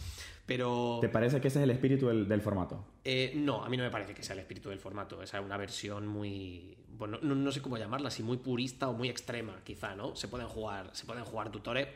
Pero... 0.46 1.00
¿Te 1.02 1.10
parece 1.10 1.42
que 1.42 1.48
ese 1.48 1.60
es 1.60 1.64
el 1.64 1.72
espíritu 1.72 2.08
del, 2.08 2.42
formato? 2.42 2.86
Eh, 3.04 3.34
no, 3.36 3.64
a 3.64 3.70
mí 3.70 3.78
no 3.78 3.84
me 3.84 3.90
parece 3.90 4.14
que 4.14 4.24
sea 4.24 4.34
el 4.34 4.40
espíritu 4.40 4.70
del 4.70 4.80
formato. 4.80 5.22
Esa 5.22 5.40
es 5.40 5.46
una 5.46 5.58
versión 5.58 6.08
muy. 6.08 6.78
Bueno, 6.98 7.20
no, 7.22 7.52
sé 7.52 7.62
cómo 7.62 7.78
llamarla, 7.78 8.10
si 8.10 8.24
muy 8.24 8.38
purista 8.38 8.90
o 8.90 8.94
muy 8.94 9.10
extrema, 9.10 9.62
quizá, 9.64 9.96
¿no? 9.96 10.16
Se 10.16 10.28
pueden 10.28 10.48
jugar, 10.48 10.92
se 10.94 11.06
pueden 11.06 11.24
jugar 11.24 11.52
tutores. 11.52 11.88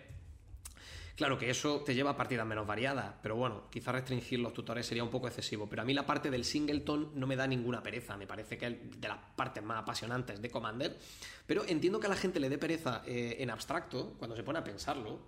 Claro 1.15 1.37
que 1.37 1.49
eso 1.49 1.81
te 1.81 1.93
lleva 1.93 2.11
a 2.11 2.15
partidas 2.15 2.47
menos 2.47 2.65
variadas, 2.65 3.13
pero 3.21 3.35
bueno, 3.35 3.63
quizá 3.69 3.91
restringir 3.91 4.39
los 4.39 4.53
tutores 4.53 4.85
sería 4.85 5.03
un 5.03 5.09
poco 5.09 5.27
excesivo. 5.27 5.67
Pero 5.67 5.81
a 5.81 5.85
mí 5.85 5.93
la 5.93 6.05
parte 6.05 6.31
del 6.31 6.45
singleton 6.45 7.11
no 7.15 7.27
me 7.27 7.35
da 7.35 7.45
ninguna 7.45 7.83
pereza, 7.83 8.15
me 8.15 8.25
parece 8.25 8.57
que 8.57 8.67
es 8.67 9.01
de 9.01 9.07
las 9.07 9.17
partes 9.35 9.61
más 9.61 9.81
apasionantes 9.81 10.41
de 10.41 10.49
Commander. 10.49 10.97
Pero 11.45 11.65
entiendo 11.67 11.99
que 11.99 12.07
a 12.07 12.09
la 12.09 12.15
gente 12.15 12.39
le 12.39 12.47
dé 12.47 12.57
pereza 12.57 13.03
eh, 13.05 13.35
en 13.39 13.49
abstracto, 13.49 14.13
cuando 14.17 14.35
se 14.35 14.43
pone 14.43 14.59
a 14.59 14.63
pensarlo. 14.63 15.19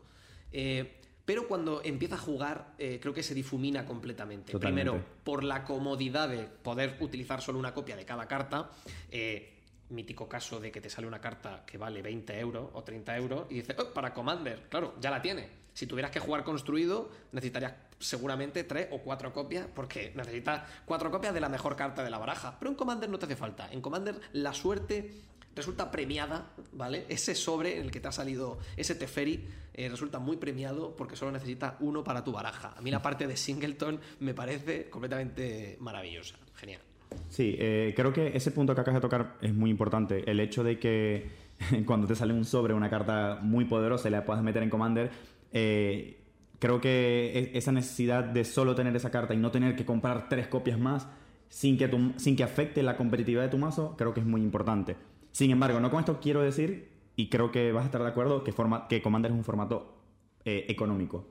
Eh, 0.53 1.01
pero 1.25 1.47
cuando 1.47 1.81
empieza 1.83 2.15
a 2.15 2.17
jugar 2.17 2.73
eh, 2.77 2.99
creo 3.01 3.13
que 3.13 3.23
se 3.23 3.33
difumina 3.33 3.85
completamente. 3.85 4.57
Primero, 4.57 5.01
por 5.23 5.43
la 5.43 5.63
comodidad 5.63 6.29
de 6.29 6.43
poder 6.43 6.97
utilizar 6.99 7.41
solo 7.41 7.59
una 7.59 7.73
copia 7.73 7.95
de 7.95 8.05
cada 8.05 8.27
carta. 8.27 8.69
Eh, 9.09 9.60
mítico 9.91 10.27
caso 10.27 10.59
de 10.59 10.71
que 10.71 10.81
te 10.81 10.89
sale 10.89 11.07
una 11.07 11.21
carta 11.21 11.63
que 11.65 11.77
vale 11.77 12.01
20 12.01 12.39
euros 12.39 12.69
o 12.73 12.83
30 12.83 13.17
euros 13.17 13.45
y 13.49 13.55
dices, 13.55 13.75
oh, 13.79 13.93
para 13.93 14.13
Commander, 14.13 14.67
claro, 14.69 14.95
ya 14.99 15.11
la 15.11 15.21
tiene. 15.21 15.61
Si 15.73 15.87
tuvieras 15.87 16.11
que 16.11 16.19
jugar 16.19 16.43
construido, 16.43 17.09
necesitarías 17.31 17.73
seguramente 17.99 18.63
tres 18.63 18.87
o 18.91 18.99
cuatro 18.99 19.31
copias, 19.31 19.67
porque 19.73 20.11
necesitas 20.15 20.63
cuatro 20.85 21.11
copias 21.11 21.33
de 21.33 21.39
la 21.39 21.49
mejor 21.49 21.75
carta 21.75 22.03
de 22.03 22.09
la 22.09 22.17
baraja. 22.17 22.57
Pero 22.59 22.71
en 22.71 22.75
Commander 22.75 23.09
no 23.09 23.19
te 23.19 23.25
hace 23.25 23.35
falta. 23.35 23.71
En 23.71 23.81
Commander 23.81 24.19
la 24.33 24.53
suerte 24.53 25.11
resulta 25.55 25.91
premiada, 25.91 26.51
¿vale? 26.73 27.05
Ese 27.09 27.35
sobre 27.35 27.77
en 27.77 27.83
el 27.83 27.91
que 27.91 27.99
te 27.99 28.07
ha 28.07 28.11
salido 28.11 28.59
ese 28.75 28.95
Teferi 28.95 29.47
eh, 29.73 29.89
resulta 29.89 30.19
muy 30.19 30.37
premiado 30.37 30.95
porque 30.95 31.15
solo 31.15 31.31
necesita 31.31 31.77
uno 31.79 32.03
para 32.03 32.23
tu 32.23 32.31
baraja. 32.31 32.73
A 32.75 32.81
mí 32.81 32.91
la 32.91 33.01
parte 33.03 33.27
de 33.27 33.37
Singleton 33.37 33.99
me 34.19 34.33
parece 34.33 34.89
completamente 34.89 35.77
maravillosa. 35.79 36.35
Genial. 36.55 36.81
Sí, 37.29 37.55
eh, 37.59 37.93
creo 37.95 38.13
que 38.13 38.35
ese 38.35 38.51
punto 38.51 38.75
que 38.75 38.81
acabas 38.81 39.01
de 39.01 39.01
tocar 39.01 39.37
es 39.41 39.53
muy 39.53 39.69
importante. 39.69 40.29
El 40.29 40.39
hecho 40.39 40.63
de 40.63 40.79
que 40.79 41.29
cuando 41.85 42.07
te 42.07 42.15
sale 42.15 42.33
un 42.33 42.45
sobre, 42.45 42.73
una 42.73 42.89
carta 42.89 43.39
muy 43.41 43.65
poderosa 43.65 44.07
y 44.09 44.11
la 44.11 44.25
puedas 44.25 44.43
meter 44.43 44.63
en 44.63 44.69
Commander, 44.69 45.11
eh, 45.51 46.21
creo 46.59 46.81
que 46.81 47.51
e, 47.53 47.57
esa 47.57 47.71
necesidad 47.71 48.23
de 48.23 48.45
solo 48.45 48.75
tener 48.75 48.95
esa 48.95 49.11
carta 49.11 49.33
y 49.33 49.37
no 49.37 49.51
tener 49.51 49.75
que 49.75 49.85
comprar 49.85 50.29
tres 50.29 50.47
copias 50.47 50.79
más 50.79 51.07
sin 51.49 51.77
que, 51.77 51.89
sin 52.17 52.35
que 52.35 52.43
afecte 52.43 52.83
la 52.83 52.95
competitividad 52.95 53.43
de 53.43 53.49
tu 53.49 53.57
mazo, 53.57 53.95
creo 53.97 54.13
que 54.13 54.21
es 54.21 54.25
muy 54.25 54.41
importante. 54.41 54.95
Sin 55.31 55.51
embargo, 55.51 55.79
no 55.79 55.89
con 55.89 55.99
esto 55.99 56.19
quiero 56.21 56.41
decir, 56.41 56.89
y 57.15 57.29
creo 57.29 57.51
que 57.51 57.71
vas 57.71 57.83
a 57.83 57.85
estar 57.85 58.01
de 58.01 58.07
acuerdo, 58.07 58.43
que, 58.43 58.51
forma, 58.51 58.87
que 58.87 59.01
Commander 59.01 59.31
es 59.31 59.37
un 59.37 59.43
formato 59.43 59.97
eh, 60.45 60.65
económico. 60.69 61.27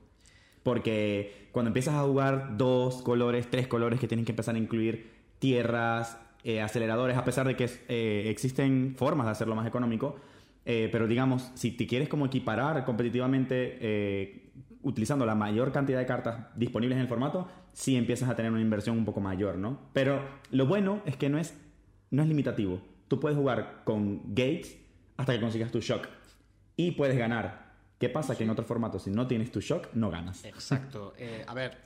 Porque 0.62 1.48
cuando 1.52 1.68
empiezas 1.68 1.94
a 1.94 2.02
jugar 2.02 2.56
dos 2.58 3.02
colores, 3.02 3.48
tres 3.50 3.66
colores 3.66 3.98
que 3.98 4.06
tienen 4.06 4.26
que 4.26 4.32
empezar 4.32 4.54
a 4.54 4.58
incluir 4.58 5.19
tierras, 5.40 6.18
eh, 6.44 6.60
aceleradores, 6.60 7.16
a 7.16 7.24
pesar 7.24 7.48
de 7.48 7.56
que 7.56 7.68
eh, 7.88 8.30
existen 8.30 8.94
formas 8.96 9.26
de 9.26 9.32
hacerlo 9.32 9.56
más 9.56 9.66
económico, 9.66 10.16
pero 10.62 11.08
digamos, 11.08 11.50
si 11.54 11.72
te 11.72 11.84
quieres 11.84 12.08
como 12.08 12.26
equiparar 12.26 12.84
competitivamente 12.84 14.52
utilizando 14.82 15.26
la 15.26 15.34
mayor 15.34 15.72
cantidad 15.72 15.98
de 15.98 16.06
cartas 16.06 16.46
disponibles 16.54 16.94
en 16.94 17.02
el 17.02 17.08
formato, 17.08 17.48
sí 17.72 17.96
empiezas 17.96 18.28
a 18.28 18.36
tener 18.36 18.52
una 18.52 18.60
inversión 18.60 18.96
un 18.96 19.04
poco 19.04 19.20
mayor, 19.20 19.56
¿no? 19.56 19.80
Pero 19.92 20.22
lo 20.52 20.66
bueno 20.66 21.02
es 21.06 21.16
que 21.16 21.28
no 21.28 21.38
es, 21.38 21.58
no 22.10 22.22
es 22.22 22.28
limitativo. 22.28 22.80
Tú 23.08 23.18
puedes 23.18 23.36
jugar 23.36 23.82
con 23.84 24.22
gates 24.34 24.78
hasta 25.16 25.32
que 25.32 25.40
consigas 25.40 25.70
tu 25.70 25.80
shock. 25.80 26.06
Y 26.76 26.92
puedes 26.92 27.18
ganar. 27.18 27.70
¿Qué 27.98 28.08
pasa? 28.08 28.36
Que 28.36 28.44
en 28.44 28.50
otro 28.50 28.64
formato, 28.64 28.98
si 28.98 29.10
no 29.10 29.26
tienes 29.26 29.52
tu 29.52 29.60
shock, 29.60 29.88
no 29.92 30.10
ganas. 30.10 30.44
Exacto. 30.44 31.12
Eh, 31.18 31.44
a 31.46 31.52
ver, 31.52 31.78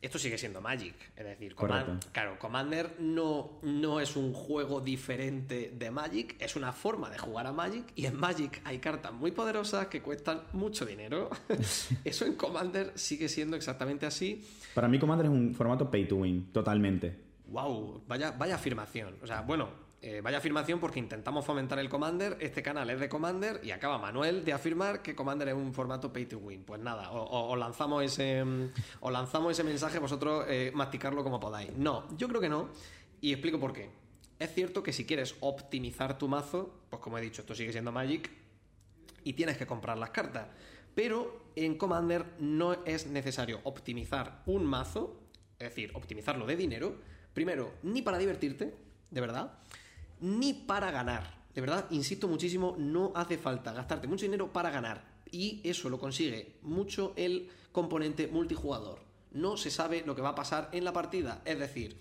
esto 0.00 0.18
sigue 0.18 0.38
siendo 0.38 0.60
Magic. 0.60 0.94
Es 1.16 1.24
decir, 1.24 1.54
claro, 1.54 2.38
Commander 2.38 2.96
no, 3.00 3.58
no 3.62 4.00
es 4.00 4.16
un 4.16 4.32
juego 4.32 4.80
diferente 4.80 5.72
de 5.76 5.90
Magic, 5.90 6.36
es 6.38 6.56
una 6.56 6.72
forma 6.72 7.10
de 7.10 7.18
jugar 7.18 7.46
a 7.46 7.52
Magic 7.52 7.84
y 7.94 8.06
en 8.06 8.16
Magic 8.16 8.60
hay 8.64 8.78
cartas 8.78 9.12
muy 9.12 9.32
poderosas 9.32 9.88
que 9.88 10.02
cuestan 10.02 10.42
mucho 10.52 10.86
dinero. 10.86 11.30
Eso 12.04 12.24
en 12.24 12.34
Commander 12.34 12.92
sigue 12.94 13.28
siendo 13.28 13.56
exactamente 13.56 14.06
así. 14.06 14.44
Para 14.74 14.88
mí 14.88 14.98
Commander 14.98 15.26
es 15.26 15.32
un 15.32 15.54
formato 15.54 15.90
pay 15.90 16.06
to 16.06 16.16
win, 16.16 16.52
totalmente. 16.52 17.16
Wow, 17.48 18.02
vaya, 18.06 18.30
vaya 18.32 18.56
afirmación. 18.56 19.16
O 19.22 19.26
sea, 19.26 19.40
bueno, 19.40 19.87
eh, 20.00 20.20
vaya 20.20 20.38
afirmación 20.38 20.78
porque 20.78 21.00
intentamos 21.00 21.44
fomentar 21.44 21.80
el 21.80 21.88
Commander, 21.88 22.36
este 22.40 22.62
canal 22.62 22.88
es 22.90 23.00
de 23.00 23.08
Commander 23.08 23.60
y 23.64 23.72
acaba 23.72 23.98
Manuel 23.98 24.44
de 24.44 24.52
afirmar 24.52 25.02
que 25.02 25.16
Commander 25.16 25.48
es 25.48 25.54
un 25.54 25.74
formato 25.74 26.12
pay 26.12 26.26
to 26.26 26.38
win. 26.38 26.62
Pues 26.62 26.80
nada, 26.80 27.10
o, 27.10 27.56
lanzamos, 27.56 28.04
ese, 28.04 28.44
mm, 28.44 28.70
o 29.00 29.10
lanzamos 29.10 29.52
ese 29.52 29.64
mensaje, 29.64 29.98
vosotros 29.98 30.46
eh, 30.48 30.70
masticarlo 30.72 31.24
como 31.24 31.40
podáis. 31.40 31.76
No, 31.76 32.06
yo 32.16 32.28
creo 32.28 32.40
que 32.40 32.48
no 32.48 32.68
y 33.20 33.32
explico 33.32 33.58
por 33.58 33.72
qué. 33.72 33.90
Es 34.38 34.54
cierto 34.54 34.84
que 34.84 34.92
si 34.92 35.04
quieres 35.04 35.34
optimizar 35.40 36.16
tu 36.16 36.28
mazo, 36.28 36.84
pues 36.90 37.02
como 37.02 37.18
he 37.18 37.20
dicho, 37.20 37.42
esto 37.42 37.56
sigue 37.56 37.72
siendo 37.72 37.90
Magic 37.90 38.30
y 39.24 39.32
tienes 39.32 39.56
que 39.56 39.66
comprar 39.66 39.98
las 39.98 40.10
cartas. 40.10 40.46
Pero 40.94 41.50
en 41.56 41.76
Commander 41.76 42.24
no 42.38 42.84
es 42.84 43.08
necesario 43.08 43.60
optimizar 43.64 44.42
un 44.46 44.64
mazo, 44.64 45.20
es 45.58 45.70
decir, 45.70 45.90
optimizarlo 45.94 46.46
de 46.46 46.56
dinero, 46.56 46.96
primero, 47.34 47.74
ni 47.82 48.00
para 48.02 48.18
divertirte, 48.18 48.76
de 49.10 49.20
verdad, 49.20 49.58
ni 50.20 50.52
para 50.52 50.90
ganar. 50.90 51.38
De 51.54 51.60
verdad, 51.60 51.86
insisto 51.90 52.28
muchísimo, 52.28 52.76
no 52.78 53.12
hace 53.14 53.38
falta 53.38 53.72
gastarte 53.72 54.06
mucho 54.06 54.24
dinero 54.24 54.52
para 54.52 54.70
ganar. 54.70 55.04
Y 55.30 55.60
eso 55.64 55.88
lo 55.88 55.98
consigue 55.98 56.56
mucho 56.62 57.12
el 57.16 57.50
componente 57.72 58.28
multijugador. 58.28 59.00
No 59.32 59.56
se 59.56 59.70
sabe 59.70 60.02
lo 60.06 60.14
que 60.14 60.22
va 60.22 60.30
a 60.30 60.34
pasar 60.34 60.68
en 60.72 60.84
la 60.84 60.92
partida. 60.92 61.42
Es 61.44 61.58
decir, 61.58 61.98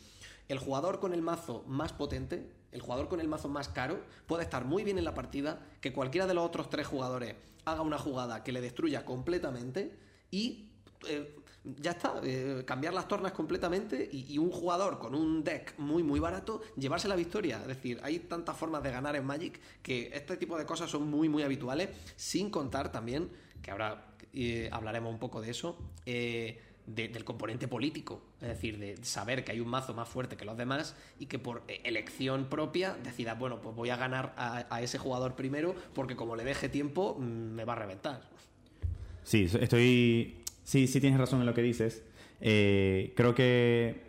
el 0.48 0.60
jugador 0.60 1.00
con 1.00 1.14
el 1.14 1.22
mazo 1.22 1.64
más 1.68 1.92
potente, 1.92 2.50
el 2.72 2.82
jugador 2.82 3.10
con 3.10 3.20
el 3.20 3.28
mazo 3.28 3.50
más 3.50 3.68
caro, 3.68 4.02
puede 4.28 4.44
estar 4.44 4.66
muy 4.66 4.84
bien 4.84 4.98
en 4.98 5.06
la 5.06 5.14
partida, 5.14 5.66
que 5.82 5.94
cualquiera 5.94 6.28
de 6.28 6.34
los 6.34 6.46
otros 6.46 6.70
tres 6.70 6.88
jugadores 6.88 7.36
haga 7.66 7.82
una 7.82 7.98
jugada 7.98 8.44
que 8.44 8.54
le 8.54 8.62
destruya 8.62 9.04
completamente 9.04 9.94
y 10.32 10.70
eh, 11.08 11.36
ya 11.76 11.92
está, 11.92 12.22
eh, 12.24 12.64
cambiar 12.66 12.94
las 12.94 13.08
tornas 13.08 13.32
completamente 13.32 14.10
y, 14.12 14.38
un 14.38 14.52
jugador 14.52 15.00
con 15.00 15.16
un 15.16 15.44
deck 15.44 15.74
muy 15.78 16.04
muy 16.04 16.20
barato 16.20 16.62
llevarse 16.78 17.08
la 17.08 17.16
victoria. 17.16 17.60
Es 17.62 17.68
decir, 17.68 18.00
hay 18.04 18.20
tantas 18.20 18.56
formas 18.56 18.84
de 18.84 18.92
ganar 18.92 19.16
en 19.16 19.26
Magic 19.26 19.60
que 19.82 20.12
este 20.14 20.38
tipo 20.38 20.58
de 20.58 20.66
cosas 20.66 20.90
son 20.90 21.10
muy 21.10 21.28
muy 21.28 21.44
habituales, 21.44 21.90
sin 22.16 22.50
contar 22.50 22.92
también, 22.92 23.30
que 23.62 23.72
ahora 23.72 24.06
eh, 24.34 24.70
hablaremos 24.72 25.12
un 25.12 25.20
poco 25.20 25.42
de 25.42 25.50
eso, 25.50 25.78
eh, 26.06 26.62
del 26.86 27.26
componente 27.26 27.68
político, 27.68 28.22
es 28.40 28.48
decir, 28.48 28.80
de 28.80 28.96
saber 29.04 29.44
que 29.44 29.52
hay 29.52 29.60
un 29.60 29.68
mazo 29.68 29.94
más 29.94 30.08
fuerte 30.08 30.38
que 30.38 30.46
los 30.46 30.56
demás 30.56 30.96
y 31.20 31.26
que 31.26 31.38
por 31.38 31.64
elección 31.68 32.46
propia 32.46 32.96
decida, 33.04 33.34
bueno, 33.34 33.60
pues 33.62 33.76
voy 33.76 33.90
a 33.90 33.98
ganar 33.98 34.34
a 34.38 34.82
ese 34.82 34.98
jugador 34.98 35.36
primero 35.36 35.76
porque 35.94 36.16
como 36.16 36.38
le 36.38 36.46
deje 36.46 36.70
tiempo 36.70 37.18
mm, 37.20 37.24
me 37.24 37.66
va 37.66 37.74
a 37.74 37.76
reventar. 37.76 38.22
Sí, 39.28 39.50
estoy 39.60 40.38
Sí, 40.68 40.88
sí 40.88 41.00
tienes 41.00 41.18
razón 41.18 41.40
en 41.40 41.46
lo 41.46 41.54
que 41.54 41.62
dices. 41.62 42.04
Eh, 42.42 43.14
creo 43.16 43.34
que 43.34 44.02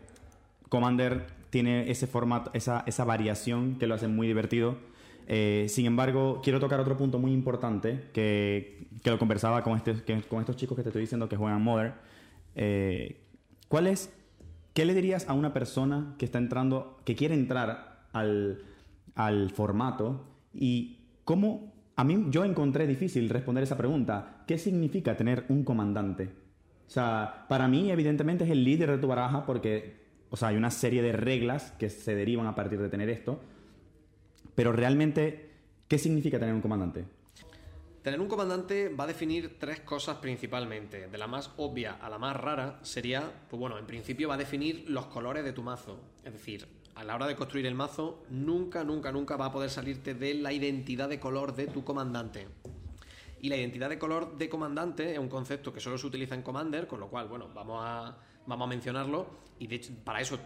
Commander 0.68 1.24
tiene 1.50 1.88
ese 1.88 2.08
formato, 2.08 2.50
esa, 2.52 2.82
esa 2.84 3.04
variación 3.04 3.76
que 3.78 3.86
lo 3.86 3.94
hace 3.94 4.08
muy 4.08 4.26
divertido. 4.26 4.76
Eh, 5.28 5.66
sin 5.68 5.86
embargo, 5.86 6.40
quiero 6.42 6.58
tocar 6.58 6.80
otro 6.80 6.96
punto 6.96 7.20
muy 7.20 7.32
importante 7.32 8.08
que, 8.12 8.88
que 9.04 9.10
lo 9.10 9.20
conversaba 9.20 9.62
con, 9.62 9.76
este, 9.76 10.02
con 10.22 10.40
estos 10.40 10.56
chicos 10.56 10.76
que 10.76 10.82
te 10.82 10.88
estoy 10.88 11.02
diciendo 11.02 11.28
que 11.28 11.36
juegan 11.36 11.62
Modern. 11.62 11.94
Eh, 12.56 13.20
¿Cuál 13.68 13.86
es, 13.86 14.12
qué 14.74 14.84
le 14.84 14.94
dirías 14.94 15.28
a 15.28 15.34
una 15.34 15.52
persona 15.52 16.16
que 16.18 16.24
está 16.24 16.38
entrando, 16.38 16.98
que 17.04 17.14
quiere 17.14 17.34
entrar 17.34 18.08
al, 18.12 18.64
al 19.14 19.50
formato 19.50 20.26
y 20.52 20.96
cómo, 21.22 21.72
a 21.94 22.02
mí 22.02 22.26
yo 22.30 22.44
encontré 22.44 22.88
difícil 22.88 23.28
responder 23.28 23.62
esa 23.62 23.76
pregunta, 23.76 24.42
¿qué 24.48 24.58
significa 24.58 25.16
tener 25.16 25.44
un 25.50 25.62
comandante? 25.62 26.47
O 26.88 26.90
sea, 26.90 27.44
para 27.50 27.68
mí, 27.68 27.90
evidentemente, 27.90 28.44
es 28.44 28.50
el 28.50 28.64
líder 28.64 28.90
de 28.90 28.98
tu 28.98 29.06
baraja 29.06 29.44
porque, 29.44 29.96
o 30.30 30.38
sea, 30.38 30.48
hay 30.48 30.56
una 30.56 30.70
serie 30.70 31.02
de 31.02 31.12
reglas 31.12 31.72
que 31.72 31.90
se 31.90 32.14
derivan 32.14 32.46
a 32.46 32.54
partir 32.54 32.80
de 32.80 32.88
tener 32.88 33.10
esto. 33.10 33.38
Pero 34.54 34.72
realmente, 34.72 35.50
¿qué 35.86 35.98
significa 35.98 36.38
tener 36.38 36.54
un 36.54 36.62
comandante? 36.62 37.04
Tener 38.02 38.20
un 38.20 38.26
comandante 38.26 38.88
va 38.88 39.04
a 39.04 39.06
definir 39.06 39.58
tres 39.58 39.80
cosas 39.80 40.16
principalmente. 40.16 41.08
De 41.08 41.18
la 41.18 41.26
más 41.26 41.50
obvia 41.58 41.92
a 41.92 42.08
la 42.08 42.18
más 42.18 42.34
rara 42.34 42.78
sería, 42.80 43.32
pues 43.50 43.60
bueno, 43.60 43.76
en 43.76 43.84
principio 43.84 44.28
va 44.28 44.36
a 44.36 44.38
definir 44.38 44.86
los 44.88 45.06
colores 45.06 45.44
de 45.44 45.52
tu 45.52 45.62
mazo. 45.62 46.00
Es 46.24 46.32
decir, 46.32 46.66
a 46.94 47.04
la 47.04 47.16
hora 47.16 47.26
de 47.26 47.36
construir 47.36 47.66
el 47.66 47.74
mazo, 47.74 48.24
nunca, 48.30 48.82
nunca, 48.82 49.12
nunca 49.12 49.36
va 49.36 49.46
a 49.46 49.52
poder 49.52 49.68
salirte 49.68 50.14
de 50.14 50.32
la 50.32 50.54
identidad 50.54 51.10
de 51.10 51.20
color 51.20 51.54
de 51.54 51.66
tu 51.66 51.84
comandante. 51.84 52.48
Y 53.40 53.48
la 53.48 53.56
identidad 53.56 53.88
de 53.88 53.98
color 53.98 54.36
de 54.36 54.48
comandante 54.48 55.12
es 55.12 55.18
un 55.18 55.28
concepto 55.28 55.72
que 55.72 55.80
solo 55.80 55.98
se 55.98 56.06
utiliza 56.06 56.34
en 56.34 56.42
Commander, 56.42 56.86
con 56.86 57.00
lo 57.00 57.08
cual, 57.08 57.28
bueno, 57.28 57.48
vamos 57.54 57.82
a, 57.84 58.16
vamos 58.46 58.66
a 58.66 58.68
mencionarlo. 58.68 59.26
Y 59.58 59.66
de 59.66 59.76
hecho, 59.76 59.92
para 60.04 60.20
eso 60.20 60.38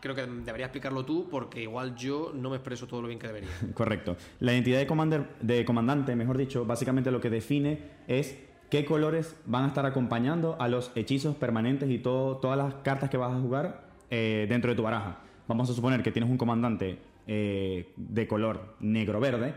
creo 0.00 0.14
que 0.14 0.26
debería 0.26 0.66
explicarlo 0.66 1.04
tú, 1.04 1.28
porque 1.30 1.62
igual 1.62 1.94
yo 1.96 2.32
no 2.34 2.50
me 2.50 2.56
expreso 2.56 2.86
todo 2.86 3.02
lo 3.02 3.08
bien 3.08 3.18
que 3.18 3.26
debería. 3.26 3.50
Correcto. 3.74 4.16
La 4.40 4.52
identidad 4.52 4.78
de, 4.78 4.86
commander, 4.86 5.28
de 5.40 5.64
comandante, 5.64 6.14
mejor 6.16 6.36
dicho, 6.36 6.64
básicamente 6.64 7.10
lo 7.10 7.20
que 7.20 7.30
define 7.30 7.80
es 8.06 8.38
qué 8.70 8.84
colores 8.84 9.36
van 9.46 9.64
a 9.64 9.68
estar 9.68 9.86
acompañando 9.86 10.56
a 10.60 10.68
los 10.68 10.92
hechizos 10.94 11.36
permanentes 11.36 11.90
y 11.90 11.98
todo, 11.98 12.36
todas 12.36 12.58
las 12.58 12.74
cartas 12.76 13.10
que 13.10 13.16
vas 13.16 13.32
a 13.32 13.40
jugar 13.40 13.86
eh, 14.10 14.46
dentro 14.48 14.70
de 14.70 14.76
tu 14.76 14.82
baraja. 14.82 15.20
Vamos 15.48 15.70
a 15.70 15.74
suponer 15.74 16.02
que 16.02 16.10
tienes 16.10 16.30
un 16.30 16.36
comandante 16.36 16.98
eh, 17.26 17.92
de 17.96 18.26
color 18.26 18.76
negro-verde 18.80 19.54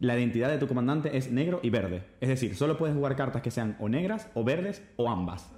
la 0.00 0.18
identidad 0.18 0.48
de 0.48 0.58
tu 0.58 0.66
comandante 0.66 1.16
es 1.16 1.30
negro 1.30 1.60
y 1.62 1.70
verde. 1.70 2.04
Es 2.20 2.28
decir, 2.28 2.56
solo 2.56 2.76
puedes 2.76 2.96
jugar 2.96 3.16
cartas 3.16 3.42
que 3.42 3.50
sean 3.50 3.76
o 3.78 3.88
negras 3.88 4.28
o 4.34 4.44
verdes 4.44 4.82
o 4.96 5.08
ambas. 5.10 5.50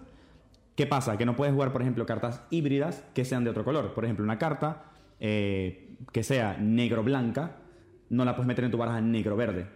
¿Qué 0.74 0.86
pasa? 0.86 1.16
Que 1.16 1.24
no 1.24 1.36
puedes 1.36 1.54
jugar, 1.54 1.72
por 1.72 1.80
ejemplo, 1.80 2.04
cartas 2.04 2.42
híbridas 2.50 3.04
que 3.14 3.24
sean 3.24 3.44
de 3.44 3.50
otro 3.50 3.64
color. 3.64 3.94
Por 3.94 4.04
ejemplo, 4.04 4.24
una 4.24 4.38
carta 4.38 4.84
eh, 5.18 5.96
que 6.12 6.22
sea 6.22 6.58
negro-blanca, 6.58 7.56
no 8.10 8.24
la 8.24 8.36
puedes 8.36 8.46
meter 8.46 8.64
en 8.64 8.70
tu 8.70 8.76
baraja 8.76 9.00
negro-verde. 9.00 9.66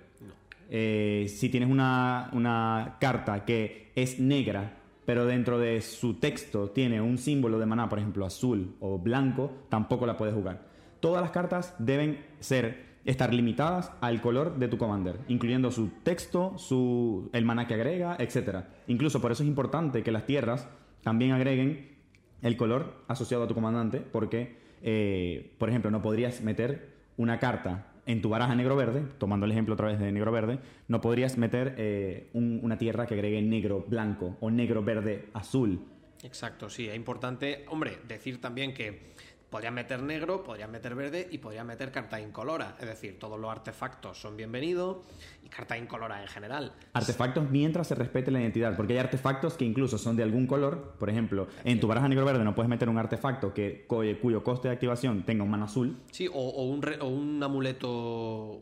Eh, 0.68 1.26
si 1.28 1.48
tienes 1.48 1.70
una, 1.70 2.28
una 2.32 2.96
carta 3.00 3.44
que 3.44 3.90
es 3.96 4.20
negra, 4.20 4.76
pero 5.06 5.24
dentro 5.24 5.58
de 5.58 5.80
su 5.80 6.14
texto 6.14 6.70
tiene 6.70 7.00
un 7.00 7.18
símbolo 7.18 7.58
de 7.58 7.66
maná, 7.66 7.88
por 7.88 7.98
ejemplo, 7.98 8.26
azul 8.26 8.76
o 8.80 8.98
blanco, 8.98 9.50
tampoco 9.70 10.06
la 10.06 10.16
puedes 10.16 10.34
jugar. 10.34 10.60
Todas 11.00 11.22
las 11.22 11.30
cartas 11.30 11.74
deben 11.78 12.24
ser 12.40 12.89
estar 13.04 13.32
limitadas 13.32 13.92
al 14.00 14.20
color 14.20 14.58
de 14.58 14.68
tu 14.68 14.78
commander, 14.78 15.16
incluyendo 15.28 15.70
su 15.70 15.88
texto, 16.02 16.58
su, 16.58 17.30
el 17.32 17.44
mana 17.44 17.66
que 17.66 17.74
agrega, 17.74 18.16
etc. 18.18 18.64
Incluso 18.86 19.20
por 19.20 19.32
eso 19.32 19.42
es 19.42 19.48
importante 19.48 20.02
que 20.02 20.12
las 20.12 20.26
tierras 20.26 20.68
también 21.02 21.32
agreguen 21.32 21.96
el 22.42 22.56
color 22.56 23.04
asociado 23.08 23.44
a 23.44 23.48
tu 23.48 23.54
comandante, 23.54 24.00
porque, 24.00 24.56
eh, 24.82 25.54
por 25.58 25.68
ejemplo, 25.68 25.90
no 25.90 26.02
podrías 26.02 26.40
meter 26.42 26.90
una 27.16 27.38
carta 27.38 27.86
en 28.06 28.22
tu 28.22 28.28
baraja 28.28 28.54
negro-verde, 28.54 29.04
tomando 29.18 29.46
el 29.46 29.52
ejemplo 29.52 29.74
otra 29.74 29.88
vez 29.88 29.98
de 29.98 30.10
negro-verde, 30.10 30.58
no 30.88 31.00
podrías 31.00 31.38
meter 31.38 31.74
eh, 31.78 32.30
una 32.32 32.78
tierra 32.78 33.06
que 33.06 33.14
agregue 33.14 33.40
negro-blanco 33.42 34.36
o 34.40 34.50
negro-verde-azul. 34.50 35.80
Exacto, 36.22 36.68
sí, 36.68 36.88
es 36.88 36.96
importante, 36.96 37.64
hombre, 37.68 37.98
decir 38.06 38.40
también 38.40 38.74
que 38.74 39.14
Podrías 39.50 39.72
meter 39.72 40.00
negro, 40.00 40.44
podrías 40.44 40.70
meter 40.70 40.94
verde 40.94 41.28
y 41.28 41.38
podrías 41.38 41.66
meter 41.66 41.90
cartas 41.90 42.20
incoloras. 42.20 42.74
Es 42.80 42.86
decir, 42.86 43.18
todos 43.18 43.38
los 43.38 43.50
artefactos 43.50 44.16
son 44.16 44.36
bienvenidos 44.36 44.98
y 45.44 45.48
cartas 45.48 45.78
incoloras 45.78 46.22
en 46.22 46.28
general. 46.28 46.72
Artefactos 46.92 47.50
mientras 47.50 47.88
se 47.88 47.96
respete 47.96 48.30
la 48.30 48.40
identidad, 48.40 48.76
porque 48.76 48.92
hay 48.92 49.00
artefactos 49.00 49.54
que 49.54 49.64
incluso 49.64 49.98
son 49.98 50.14
de 50.14 50.22
algún 50.22 50.46
color. 50.46 50.94
Por 51.00 51.10
ejemplo, 51.10 51.48
en 51.64 51.80
tu 51.80 51.88
baraja 51.88 52.08
negro-verde 52.08 52.44
no 52.44 52.54
puedes 52.54 52.68
meter 52.68 52.88
un 52.88 52.98
artefacto 52.98 53.52
que, 53.52 53.86
cuyo 53.88 54.44
coste 54.44 54.68
de 54.68 54.74
activación 54.74 55.24
tenga 55.24 55.42
un 55.42 55.50
mana 55.50 55.64
azul. 55.64 55.96
Sí, 56.12 56.28
o, 56.32 56.62
un, 56.66 56.86
un, 57.02 57.42
amuleto 57.42 57.90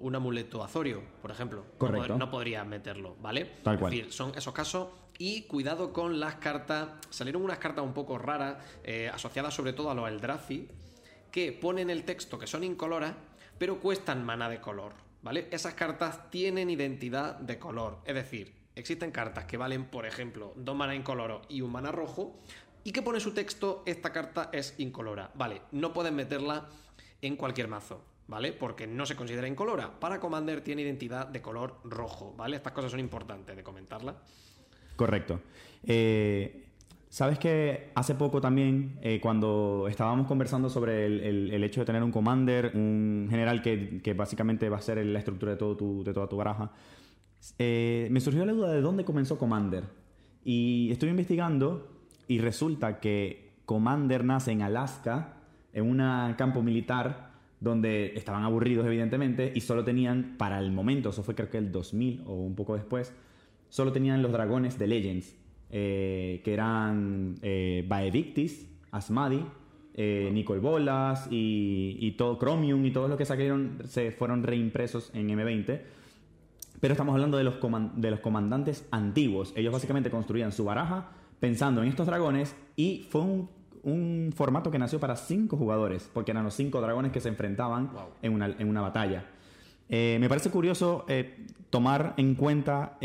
un 0.01 0.15
amuleto 0.15 0.65
azorio, 0.65 1.03
por 1.21 1.31
ejemplo. 1.31 1.67
Correcto. 1.77 2.17
No, 2.17 2.31
podrías 2.31 2.67
meterlo, 2.67 3.15
¿vale? 3.21 3.45
Tal 3.63 3.79
cual. 3.79 3.93
Es 3.93 3.99
decir, 3.99 4.13
son 4.13 4.33
esos 4.35 4.55
casos 4.55 4.89
y 5.19 5.43
cuidado 5.43 5.93
con 5.93 6.21
las 6.21 6.37
cartas. 6.37 6.89
Salieron 7.11 7.43
unas 7.43 7.59
cartas 7.59 7.85
un 7.85 7.93
poco 7.93 8.17
raras, 8.17 8.57
eh, 8.85 9.11
asociadas 9.13 9.53
sobre 9.53 9.73
todo 9.73 9.91
a 9.91 9.95
los 9.95 10.09
Eldrazi, 10.09 10.69
que 11.31 11.53
ponen 11.53 11.91
el 11.91 12.05
texto 12.05 12.39
que 12.39 12.47
son 12.47 12.65
incoloras, 12.65 13.15
pero 13.59 13.81
cuestan 13.81 14.25
mana 14.25 14.49
de 14.49 14.61
color. 14.61 14.93
¿Vale? 15.21 15.49
Esas 15.51 15.75
cartas 15.75 16.31
tienen 16.31 16.71
identidad 16.71 17.35
de 17.41 17.59
color. 17.59 17.99
Es 18.05 18.15
decir, 18.15 18.55
existen 18.77 19.11
cartas 19.11 19.47
que 19.47 19.57
valen, 19.57 19.87
por 19.87 20.07
ejemplo, 20.07 20.53
dos 20.55 20.77
mana 20.77 20.95
incoloro 20.95 21.43
y 21.49 21.61
un 21.61 21.73
mana 21.73 21.91
rojo, 21.91 22.39
y 22.85 22.93
que 22.93 23.03
pone 23.03 23.19
su 23.19 23.35
texto, 23.35 23.83
esta 23.85 24.13
carta 24.13 24.49
es 24.53 24.77
incolora. 24.79 25.33
Vale, 25.35 25.63
no 25.73 25.93
pueden 25.93 26.15
meterla 26.15 26.69
en 27.21 27.37
cualquier 27.37 27.67
mazo. 27.67 28.05
¿vale? 28.29 28.53
Porque 28.53 28.87
no 28.87 29.05
se 29.07 29.17
considera 29.17 29.49
incolora. 29.49 29.99
Para 29.99 30.21
Commander 30.21 30.61
tiene 30.61 30.83
identidad 30.83 31.27
de 31.27 31.43
color 31.43 31.81
rojo, 31.83 32.35
¿vale? 32.37 32.57
Estas 32.57 32.73
cosas 32.73 32.91
son 32.93 33.01
importantes 33.01 33.57
de 33.57 33.65
comentarlas. 33.65 34.17
Correcto. 34.99 35.41
Eh, 35.85 36.69
Sabes 37.11 37.39
que 37.39 37.91
hace 37.95 38.15
poco 38.15 38.39
también, 38.39 38.99
eh, 39.01 39.19
cuando 39.19 39.87
estábamos 39.89 40.27
conversando 40.27 40.69
sobre 40.69 41.07
el, 41.07 41.65
hecho 41.65 41.81
de 41.81 41.87
tener 41.87 42.03
un 42.03 42.13
commander, 42.13 42.73
un 42.75 43.29
general 43.31 43.63
que, 43.63 44.15
básicamente 44.15 44.69
va 44.69 44.77
a 44.77 44.83
ser 44.83 45.05
la 45.07 45.19
estructura 45.19 45.53
de, 45.53 45.59
todo 45.59 45.75
tu, 45.75 46.05
de 46.05 46.13
toda 46.13 46.29
tu 46.29 46.37
baraja, 46.37 46.71
eh, 47.59 48.09
me 48.11 48.21
surgió 48.21 48.45
la 48.45 48.53
duda 48.53 48.73
de 48.73 48.83
dónde 48.83 49.07
comenzó 49.07 49.39
Commander. 49.39 49.85
Y 50.45 50.91
estoy 50.93 51.09
investigando 51.09 51.89
y 52.27 52.41
resulta 52.41 53.01
que 53.01 53.55
Commander 53.65 54.23
nace 54.23 54.53
en 54.53 54.61
Alaska, 54.61 55.39
en 55.73 55.87
un 55.87 56.35
campo 56.35 56.63
militar 56.63 57.31
donde 57.59 58.13
estaban 58.17 58.45
aburridos 58.45 58.87
evidentemente 58.87 59.51
y 59.55 59.63
solo 59.63 59.83
tenían, 59.83 60.37
para 60.37 60.59
el 60.59 60.73
momento, 60.73 61.09
eso 61.09 61.23
fue 61.23 61.35
creo 61.35 61.49
que 61.49 61.59
el 61.59 61.73
2000 61.73 62.25
o 62.27 62.35
un 62.35 62.55
poco 62.55 62.75
después, 62.75 63.15
solo 63.69 63.93
tenían 63.93 64.23
los 64.23 64.33
dragones 64.33 64.79
de 64.79 64.87
Legends, 64.87 65.37
eh, 65.71 66.41
que 66.45 66.55
eran 66.55 67.37
eh, 67.43 67.85
Baedictis, 67.87 68.69
Asmadi, 68.91 69.45
eh, 69.95 70.31
Nicol 70.33 70.61
Bolas 70.61 71.27
y, 71.31 72.13
todo 72.13 72.39
Chromium 72.39 72.85
y 72.87 72.93
todos 72.93 73.09
los 73.09 73.19
que 73.19 73.25
sacaron 73.25 73.79
se 73.85 74.13
fueron 74.13 74.43
reimpresos 74.43 75.11
en 75.15 75.29
M20. 75.29 75.83
Pero 76.81 76.93
estamos 76.93 77.13
hablando 77.15 77.37
de 77.37 77.45
los, 77.45 77.57
de 77.97 78.11
los 78.11 78.21
comandantes 78.21 78.87
antiguos. 78.93 79.53
Ellos 79.57 79.73
básicamente 79.73 80.11
construían 80.11 80.53
su 80.53 80.65
baraja 80.65 81.11
pensando 81.41 81.83
en 81.83 81.89
estos 81.89 82.07
dragones 82.07 82.55
y 82.77 83.07
fue 83.11 83.23
un, 83.23 83.49
un 83.83 84.33
formato 84.35 84.71
que 84.71 84.79
nació 84.79 85.01
para 85.01 85.17
cinco 85.17 85.57
jugadores, 85.57 86.09
porque 86.13 86.31
eran 86.31 86.45
los 86.45 86.55
cinco 86.55 86.81
dragones 86.81 87.13
que 87.13 87.21
se 87.21 87.29
enfrentaban 87.29 87.91
en, 88.23 88.33
una, 88.33 88.47
en, 88.47 88.69
una, 88.69 88.81
batalla. 88.81 89.25
Me 89.89 90.29
parece 90.29 90.51
curioso 90.51 91.07
tomar 91.71 92.15
en 92.17 92.35
cuenta 92.35 92.99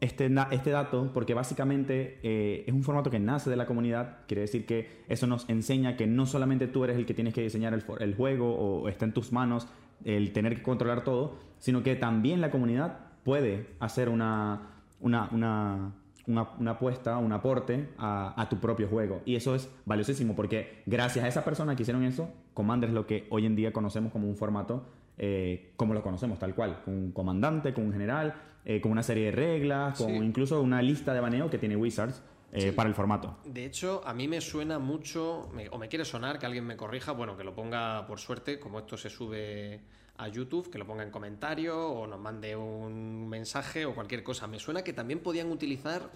este, 0.00 0.30
este 0.50 0.70
dato 0.70 1.10
porque 1.12 1.34
básicamente 1.34 2.18
eh, 2.22 2.64
es 2.66 2.74
un 2.74 2.82
formato 2.82 3.10
que 3.10 3.18
nace 3.18 3.48
de 3.48 3.56
la 3.56 3.66
comunidad, 3.66 4.18
quiere 4.26 4.42
decir 4.42 4.66
que 4.66 5.02
eso 5.08 5.26
nos 5.26 5.48
enseña 5.48 5.96
que 5.96 6.06
no 6.06 6.26
solamente 6.26 6.66
tú 6.66 6.84
eres 6.84 6.96
el 6.96 7.06
que 7.06 7.14
tienes 7.14 7.32
que 7.32 7.42
diseñar 7.42 7.72
el, 7.72 8.14
juego 8.14 8.54
o 8.54 8.88
está 8.88 9.04
en 9.04 9.12
tus 9.12 9.32
manos 9.32 9.68
el 10.04 10.32
tener 10.32 10.54
que 10.54 10.62
controlar 10.62 11.04
todo, 11.04 11.36
sino 11.58 11.82
que 11.82 11.96
también 11.96 12.40
la 12.40 12.50
comunidad 12.50 12.98
puede 13.24 13.68
hacer 13.80 14.08
una, 14.10 14.68
una, 15.00 15.30
una, 15.32 15.92
una, 16.26 16.70
apuesta, 16.70 17.16
un 17.16 17.32
aporte 17.32 17.88
a, 17.96 18.46
tu 18.50 18.58
propio 18.58 18.88
juego. 18.88 19.22
Y 19.24 19.36
eso 19.36 19.54
es 19.54 19.70
valiosísimo 19.86 20.36
porque 20.36 20.82
gracias 20.84 21.24
a 21.24 21.28
esa 21.28 21.44
persona 21.44 21.74
que 21.74 21.82
hicieron 21.82 22.04
eso, 22.04 22.28
Commander 22.52 22.90
es 22.90 22.94
lo 22.94 23.06
que 23.06 23.26
hoy 23.30 23.46
en 23.46 23.56
día 23.56 23.72
conocemos 23.72 24.12
como 24.12 24.28
un 24.28 24.36
formato 24.36 24.84
eh, 25.18 25.72
como 25.76 25.94
lo 25.94 26.02
conocemos, 26.02 26.38
tal 26.38 26.54
cual, 26.54 26.82
con 26.84 26.94
un 26.94 27.12
comandante, 27.12 27.72
con 27.72 27.84
un 27.84 27.92
general, 27.92 28.34
eh, 28.64 28.80
con 28.80 28.92
una 28.92 29.02
serie 29.02 29.26
de 29.26 29.30
reglas, 29.32 29.98
con 29.98 30.14
incluso 30.14 30.60
una 30.60 30.82
lista 30.82 31.14
de 31.14 31.20
baneo 31.20 31.48
que 31.48 31.58
tiene 31.58 31.76
Wizards. 31.76 32.22
Eh, 32.52 32.72
para 32.72 32.88
el 32.88 32.94
formato. 32.94 33.36
De 33.44 33.66
hecho, 33.66 34.00
a 34.06 34.14
mí 34.14 34.28
me 34.28 34.40
suena 34.40 34.78
mucho, 34.78 35.50
o 35.70 35.78
me 35.78 35.88
quiere 35.88 36.06
sonar 36.06 36.38
que 36.38 36.46
alguien 36.46 36.64
me 36.64 36.74
corrija, 36.74 37.12
bueno, 37.12 37.36
que 37.36 37.44
lo 37.44 37.54
ponga 37.54 38.06
por 38.06 38.18
suerte, 38.18 38.58
como 38.58 38.78
esto 38.78 38.96
se 38.96 39.10
sube 39.10 39.80
a 40.16 40.28
YouTube, 40.28 40.70
que 40.70 40.78
lo 40.78 40.86
ponga 40.86 41.02
en 41.02 41.10
comentario 41.10 41.76
o 41.86 42.06
nos 42.06 42.18
mande 42.18 42.56
un 42.56 43.28
mensaje 43.28 43.84
o 43.84 43.94
cualquier 43.94 44.22
cosa. 44.22 44.46
Me 44.46 44.58
suena 44.58 44.82
que 44.82 44.94
también 44.94 45.18
podían 45.18 45.50
utilizar 45.50 46.10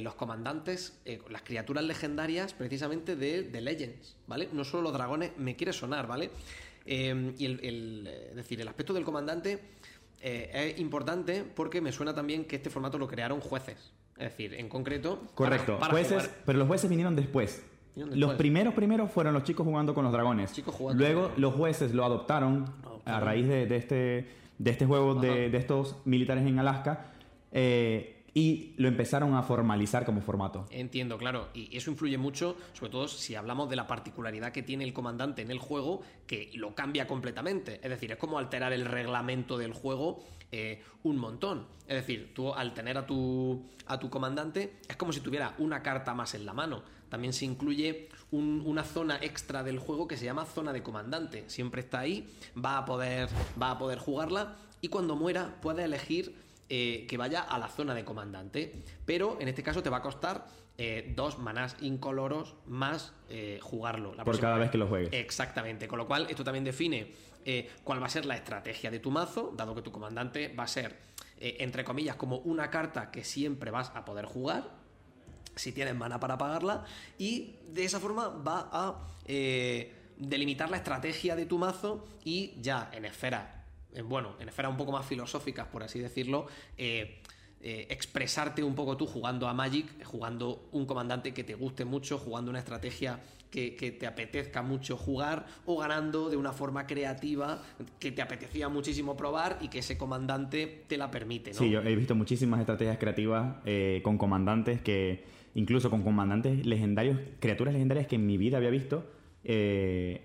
los 0.00 0.14
comandantes, 0.16 1.00
las 1.30 1.42
criaturas 1.42 1.84
legendarias 1.84 2.54
precisamente 2.54 3.14
de, 3.14 3.42
de, 3.44 3.60
Legends, 3.60 4.16
¿vale? 4.26 4.48
No 4.52 4.64
solo 4.64 4.82
los 4.84 4.92
dragones, 4.94 5.32
me 5.36 5.54
quiere 5.54 5.72
sonar, 5.72 6.08
¿vale? 6.08 6.30
Em, 6.84 7.34
y 7.38 7.46
el, 7.46 8.06
es 8.30 8.36
decir, 8.36 8.60
el 8.60 8.68
aspecto 8.68 8.92
del 8.92 9.04
comandante 9.04 9.60
eh, 10.20 10.72
es 10.72 10.80
importante 10.80 11.44
porque 11.44 11.80
me 11.80 11.92
suena 11.92 12.14
también 12.14 12.44
que 12.44 12.56
este 12.56 12.70
formato 12.70 12.98
lo 12.98 13.08
crearon 13.08 13.40
jueces. 13.40 13.92
Es 14.16 14.30
decir, 14.30 14.54
en 14.54 14.68
concreto. 14.68 15.22
Correcto, 15.34 15.78
jueces, 15.90 16.30
pero 16.44 16.58
los 16.58 16.68
jueces 16.68 16.88
vinieron 16.88 17.16
después. 17.16 17.64
Los 17.94 18.34
primeros 18.34 18.72
primeros 18.74 19.10
fueron 19.10 19.34
los 19.34 19.44
chicos 19.44 19.66
jugando 19.66 19.94
con 19.94 20.04
los 20.04 20.12
dragones. 20.12 20.52
Luego 20.94 21.30
los 21.36 21.54
jueces 21.54 21.92
lo 21.92 22.04
adoptaron 22.04 22.66
a 23.04 23.20
raíz 23.20 23.46
de, 23.48 23.76
este, 23.76 24.28
de 24.58 24.70
este 24.70 24.86
juego 24.86 25.14
de, 25.14 25.50
de, 25.50 25.58
estos 25.58 25.96
militares 26.04 26.46
en 26.46 26.58
Alaska. 26.58 27.12
Eh, 27.52 28.11
y 28.34 28.74
lo 28.76 28.88
empezaron 28.88 29.34
a 29.34 29.42
formalizar 29.42 30.04
como 30.04 30.20
formato. 30.20 30.66
Entiendo, 30.70 31.18
claro, 31.18 31.48
y 31.54 31.76
eso 31.76 31.90
influye 31.90 32.16
mucho, 32.16 32.56
sobre 32.72 32.90
todo 32.90 33.08
si 33.08 33.34
hablamos 33.34 33.68
de 33.68 33.76
la 33.76 33.86
particularidad 33.86 34.52
que 34.52 34.62
tiene 34.62 34.84
el 34.84 34.92
comandante 34.92 35.42
en 35.42 35.50
el 35.50 35.58
juego, 35.58 36.02
que 36.26 36.50
lo 36.54 36.74
cambia 36.74 37.06
completamente. 37.06 37.80
Es 37.82 37.90
decir, 37.90 38.12
es 38.12 38.18
como 38.18 38.38
alterar 38.38 38.72
el 38.72 38.86
reglamento 38.86 39.58
del 39.58 39.72
juego 39.72 40.24
eh, 40.50 40.82
un 41.02 41.16
montón. 41.16 41.66
Es 41.86 41.96
decir, 41.96 42.32
tú 42.34 42.52
al 42.52 42.74
tener 42.74 42.98
a 42.98 43.06
tu, 43.06 43.64
a 43.86 43.98
tu 43.98 44.08
comandante, 44.08 44.78
es 44.88 44.96
como 44.96 45.12
si 45.12 45.20
tuviera 45.20 45.54
una 45.58 45.82
carta 45.82 46.14
más 46.14 46.34
en 46.34 46.46
la 46.46 46.52
mano. 46.52 46.82
También 47.08 47.34
se 47.34 47.44
incluye 47.44 48.08
una 48.30 48.84
zona 48.84 49.18
extra 49.20 49.62
del 49.62 49.78
juego 49.78 50.08
que 50.08 50.16
se 50.16 50.24
llama 50.24 50.46
zona 50.46 50.72
de 50.72 50.82
comandante. 50.82 51.44
Siempre 51.48 51.82
está 51.82 52.00
ahí, 52.00 52.26
va 52.56 52.78
a 52.78 52.84
poder, 52.86 53.28
va 53.60 53.72
a 53.72 53.78
poder 53.78 53.98
jugarla 53.98 54.56
y 54.80 54.88
cuando 54.88 55.16
muera 55.16 55.58
puede 55.60 55.84
elegir 55.84 56.34
eh, 56.74 57.04
que 57.06 57.18
vaya 57.18 57.42
a 57.42 57.58
la 57.58 57.68
zona 57.68 57.92
de 57.92 58.02
comandante. 58.02 58.72
Pero 59.04 59.36
en 59.38 59.48
este 59.48 59.62
caso 59.62 59.82
te 59.82 59.90
va 59.90 59.98
a 59.98 60.00
costar 60.00 60.46
eh, 60.78 61.12
dos 61.14 61.38
manás 61.38 61.76
incoloros 61.82 62.54
más 62.64 63.12
eh, 63.28 63.58
jugarlo. 63.60 64.16
Por 64.24 64.40
cada 64.40 64.56
vez 64.56 64.70
que 64.70 64.78
lo 64.78 64.86
juegues. 64.86 65.10
Exactamente. 65.12 65.86
Con 65.86 65.98
lo 65.98 66.06
cual, 66.06 66.28
esto 66.30 66.44
también 66.44 66.64
define 66.64 67.12
cuál 67.84 68.00
va 68.02 68.06
a 68.06 68.08
ser 68.08 68.24
la 68.24 68.36
estrategia 68.36 68.90
de 68.90 69.00
tu 69.00 69.10
mazo, 69.10 69.52
dado 69.54 69.74
que 69.74 69.82
tu 69.82 69.92
comandante 69.92 70.48
va 70.48 70.64
a 70.64 70.66
ser, 70.66 70.96
entre 71.36 71.84
comillas, 71.84 72.16
como 72.16 72.38
una 72.38 72.70
carta 72.70 73.10
que 73.10 73.22
siempre 73.22 73.70
vas 73.70 73.92
a 73.94 74.06
poder 74.06 74.24
jugar. 74.24 74.70
Si 75.54 75.72
tienes 75.72 75.94
mana 75.94 76.20
para 76.20 76.38
pagarla. 76.38 76.86
Y 77.18 77.56
de 77.68 77.84
esa 77.84 78.00
forma 78.00 78.28
va 78.28 78.70
a 78.72 78.96
delimitar 80.16 80.70
la 80.70 80.78
estrategia 80.78 81.36
de 81.36 81.44
tu 81.44 81.58
mazo 81.58 82.06
y 82.24 82.54
ya 82.62 82.88
en 82.94 83.04
esfera 83.04 83.61
bueno, 84.00 84.36
en 84.40 84.48
esferas 84.48 84.70
un 84.70 84.78
poco 84.78 84.92
más 84.92 85.04
filosóficas, 85.04 85.66
por 85.66 85.82
así 85.82 85.98
decirlo, 85.98 86.46
eh, 86.78 87.20
eh, 87.60 87.86
expresarte 87.90 88.62
un 88.62 88.74
poco 88.74 88.96
tú 88.96 89.06
jugando 89.06 89.46
a 89.46 89.54
Magic, 89.54 90.04
jugando 90.04 90.68
un 90.72 90.86
comandante 90.86 91.32
que 91.32 91.44
te 91.44 91.54
guste 91.54 91.84
mucho, 91.84 92.18
jugando 92.18 92.50
una 92.50 92.58
estrategia 92.58 93.20
que, 93.50 93.70
te 94.00 94.06
apetezca 94.06 94.62
mucho 94.62 94.96
jugar 94.96 95.44
o 95.66 95.76
ganando 95.76 96.30
de 96.30 96.38
una 96.38 96.52
forma 96.52 96.86
creativa 96.86 97.62
que 98.00 98.10
te 98.10 98.22
apetecía 98.22 98.70
muchísimo 98.70 99.14
probar 99.14 99.58
y 99.60 99.68
que 99.68 99.80
ese 99.80 99.98
comandante 99.98 100.84
te 100.88 100.96
la 100.96 101.10
permite. 101.10 101.52
¿no? 101.52 101.58
Sí, 101.58 101.68
yo 101.68 101.82
he 101.82 101.94
visto 101.94 102.14
muchísimas 102.14 102.60
estrategias 102.60 102.96
creativas 102.98 103.56
eh, 103.66 104.00
con 104.02 104.16
comandantes 104.16 104.80
que, 104.80 105.24
incluso 105.54 105.90
con 105.90 106.02
comandantes 106.02 106.64
legendarios, 106.64 107.18
criaturas 107.40 107.74
legendarias 107.74 108.06
que 108.06 108.16
en 108.16 108.26
mi 108.26 108.38
vida 108.38 108.56
había 108.56 108.70
visto. 108.70 109.04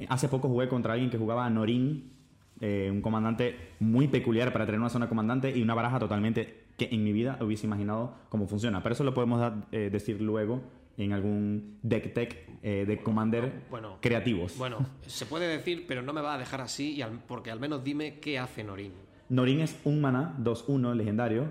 hace 0.09 0.29
poco 0.29 0.47
jugué 0.47 0.69
contra 0.69 0.93
alguien 0.93 1.11
que 1.11 1.17
jugaba 1.17 1.45
a 1.45 1.49
Norin 1.49 2.16
eh, 2.59 2.89
un 2.91 3.01
comandante 3.01 3.55
muy 3.79 4.07
peculiar 4.07 4.51
para 4.51 4.65
tener 4.65 4.79
una 4.79 4.89
zona 4.89 5.07
comandante 5.07 5.55
y 5.55 5.61
una 5.61 5.75
baraja 5.75 5.99
totalmente 5.99 6.65
que 6.77 6.89
en 6.91 7.03
mi 7.03 7.11
vida 7.11 7.37
hubiese 7.41 7.65
imaginado 7.65 8.15
cómo 8.29 8.47
funciona. 8.47 8.81
Pero 8.81 8.93
eso 8.93 9.03
lo 9.03 9.13
podemos 9.13 9.53
eh, 9.71 9.89
decir 9.91 10.21
luego 10.21 10.61
en 10.97 11.13
algún 11.13 11.77
deck 11.83 12.13
tech 12.13 12.49
eh, 12.63 12.85
de 12.87 12.97
commander 13.03 13.63
creativos. 14.01 14.57
Bueno, 14.57 14.85
se 15.05 15.25
puede 15.25 15.47
decir, 15.47 15.85
pero 15.87 16.01
no 16.01 16.13
me 16.13 16.21
va 16.21 16.33
a 16.33 16.37
dejar 16.37 16.61
así 16.61 16.99
porque 17.27 17.51
al 17.51 17.59
menos 17.59 17.83
dime 17.83 18.19
qué 18.19 18.39
hace 18.39 18.63
Norin. 18.63 18.93
Norin 19.29 19.61
es 19.61 19.79
un 19.83 20.01
mana 20.01 20.35
2-1 20.41 20.95
legendario. 20.95 21.49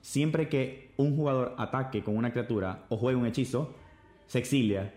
Siempre 0.00 0.48
que 0.48 0.92
un 0.96 1.16
jugador 1.16 1.54
ataque 1.58 2.02
con 2.02 2.16
una 2.16 2.32
criatura 2.32 2.84
o 2.88 2.96
juegue 2.96 3.18
un 3.18 3.26
hechizo, 3.26 3.74
se 4.26 4.38
exilia 4.38 4.94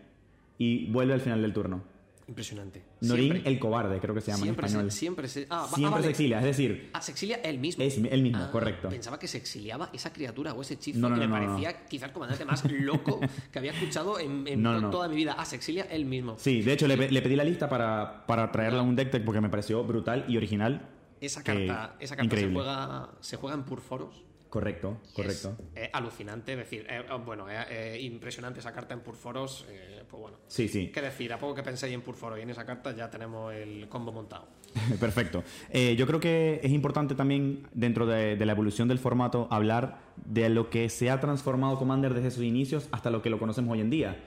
y 0.58 0.90
vuelve 0.92 1.14
al 1.14 1.22
final 1.22 1.42
del 1.42 1.54
turno. 1.54 1.91
Impresionante. 2.32 2.82
Siempre- 3.02 3.42
el 3.46 3.60
cobarde, 3.60 4.00
creo 4.00 4.16
que 4.16 4.22
se 4.22 4.32
llama 4.32 4.44
siempre 4.44 4.66
en 4.66 4.72
español. 4.72 4.92
Se, 4.92 4.98
siempre 4.98 5.28
se, 5.28 5.48
ah, 5.50 5.66
ah, 5.70 5.76
Siempre 5.76 5.92
vale. 5.92 6.04
se 6.06 6.10
exilia, 6.12 6.38
es 6.40 6.44
decir, 6.46 6.90
Ah, 6.94 7.02
se 7.02 7.12
exilia 7.12 7.36
él 7.44 7.60
mismo. 7.60 7.84
Es 7.84 7.98
él 7.98 8.22
mismo, 8.24 8.40
Ah, 8.42 8.50
correcto. 8.52 8.88
Pensaba 8.90 9.20
que 9.20 9.28
se 9.28 9.38
exiliaba 9.38 9.90
esa 9.92 10.14
criatura 10.14 10.54
o 10.54 10.62
ese 10.62 10.76
hechizo 10.76 10.98
No, 11.00 11.10
no, 11.10 11.18
y 11.18 11.20
me 11.20 11.28
no, 11.28 11.34
parecía 11.34 11.86
quizás 11.86 12.08
el 12.08 12.14
comandante 12.14 12.46
más 12.46 12.64
loco 12.72 13.20
que 13.52 13.60
había 13.60 13.72
escuchado 13.74 14.18
en, 14.18 14.64
toda 14.90 15.10
mi 15.10 15.16
vida. 15.18 15.36
Ah, 15.38 15.44
se 15.46 15.58
exilia 15.58 15.84
él 15.92 16.06
mismo. 16.06 16.36
sí, 16.40 16.62
de 16.62 16.72
hecho 16.74 16.88
le, 16.88 16.96
pe- 16.98 17.12
le 17.12 17.22
pedí 17.22 17.36
la 17.36 17.44
lista 17.44 17.68
para, 17.68 18.26
para 18.26 18.50
traerla 18.52 18.80
a 18.80 18.84
un 18.84 18.96
deck 18.96 19.24
porque 19.26 19.42
me 19.42 19.50
pareció 19.50 19.84
brutal 19.84 20.24
y 20.30 20.38
original. 20.38 20.88
Esa 21.20 21.44
que- 21.44 21.68
carta, 21.68 21.98
esa 22.00 22.16
carta 22.16 22.36
se, 22.38 22.52
juega, 22.52 23.10
se 23.20 23.36
juega 23.36 23.56
en 23.58 23.64
Purforos. 23.64 24.24
Correcto, 24.52 24.98
correcto. 25.16 25.56
Es, 25.74 25.84
es 25.86 25.90
alucinante, 25.94 26.52
es 26.52 26.58
decir, 26.60 26.86
eh, 26.90 27.02
bueno, 27.26 27.50
es 27.50 27.66
es 27.72 28.02
impresionante 28.04 28.60
esa 28.60 28.72
carta 28.74 28.94
en 28.94 29.00
Purforos. 29.00 29.66
eh, 29.70 30.04
pues 30.10 30.22
bueno, 30.22 30.38
Sí, 30.48 30.68
sí. 30.68 30.92
qué 30.94 31.02
decir, 31.02 31.32
a 31.32 31.40
poco 31.40 31.56
que 31.56 31.64
penséis 31.64 31.94
en 31.94 32.02
Purforos 32.02 32.38
y 32.38 32.42
en 32.42 32.50
esa 32.50 32.66
carta 32.66 32.94
ya 32.94 33.10
tenemos 33.10 33.54
el 33.54 33.88
combo 33.88 34.12
montado. 34.12 34.46
Perfecto. 35.00 35.42
Eh, 35.70 35.96
yo 35.98 36.06
creo 36.06 36.20
que 36.20 36.60
es 36.62 36.72
importante 36.72 37.16
también, 37.16 37.66
dentro 37.74 38.06
de, 38.06 38.36
de 38.36 38.46
la 38.46 38.52
evolución 38.52 38.90
del 38.90 39.00
formato, 39.00 39.48
hablar 39.52 40.00
de 40.18 40.50
lo 40.50 40.70
que 40.70 40.90
se 40.90 41.10
ha 41.10 41.20
transformado 41.22 41.78
Commander 41.80 42.14
desde 42.14 42.30
sus 42.32 42.44
inicios 42.44 42.90
hasta 42.92 43.10
lo 43.10 43.22
que 43.22 43.30
lo 43.30 43.40
conocemos 43.40 43.72
hoy 43.74 43.80
en 43.80 43.90
día. 43.90 44.18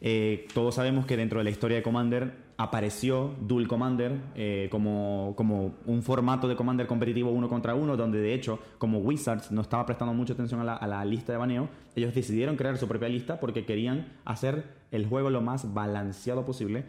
Eh, 0.00 0.48
todos 0.54 0.74
sabemos 0.74 1.06
que 1.06 1.16
dentro 1.16 1.38
de 1.38 1.44
la 1.44 1.50
historia 1.50 1.76
de 1.76 1.82
Commander 1.84 2.34
apareció 2.58 3.34
Dual 3.40 3.66
Commander 3.68 4.20
eh, 4.34 4.68
como, 4.70 5.32
como 5.36 5.76
un 5.86 6.02
formato 6.02 6.48
de 6.48 6.56
Commander 6.56 6.86
competitivo 6.86 7.30
uno 7.30 7.48
contra 7.48 7.74
uno, 7.74 7.96
donde 7.96 8.20
de 8.20 8.34
hecho, 8.34 8.58
como 8.78 8.98
Wizards 8.98 9.50
no 9.52 9.62
estaba 9.62 9.86
prestando 9.86 10.12
mucha 10.12 10.34
atención 10.34 10.60
a 10.60 10.64
la, 10.64 10.74
a 10.74 10.86
la 10.86 11.04
lista 11.04 11.32
de 11.32 11.38
baneo, 11.38 11.68
ellos 11.94 12.12
decidieron 12.14 12.56
crear 12.56 12.76
su 12.76 12.86
propia 12.88 13.08
lista 13.08 13.38
porque 13.40 13.64
querían 13.64 14.08
hacer 14.24 14.64
el 14.90 15.06
juego 15.06 15.30
lo 15.30 15.40
más 15.40 15.72
balanceado 15.72 16.44
posible 16.44 16.84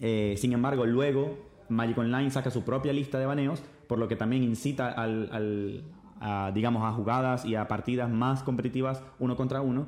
eh, 0.00 0.34
sin 0.38 0.52
embargo, 0.52 0.86
luego 0.86 1.38
Magic 1.68 1.96
Online 1.98 2.30
saca 2.30 2.50
su 2.50 2.62
propia 2.64 2.92
lista 2.92 3.18
de 3.18 3.26
baneos, 3.26 3.62
por 3.86 3.98
lo 3.98 4.08
que 4.08 4.16
también 4.16 4.42
incita 4.42 4.88
al, 4.90 5.28
al- 5.32 5.84
a, 6.20 6.50
digamos, 6.54 6.82
a 6.84 6.90
jugadas 6.92 7.44
y 7.44 7.54
a 7.54 7.68
partidas 7.68 8.10
más 8.10 8.42
competitivas 8.42 9.02
uno 9.18 9.36
contra 9.36 9.60
uno. 9.60 9.86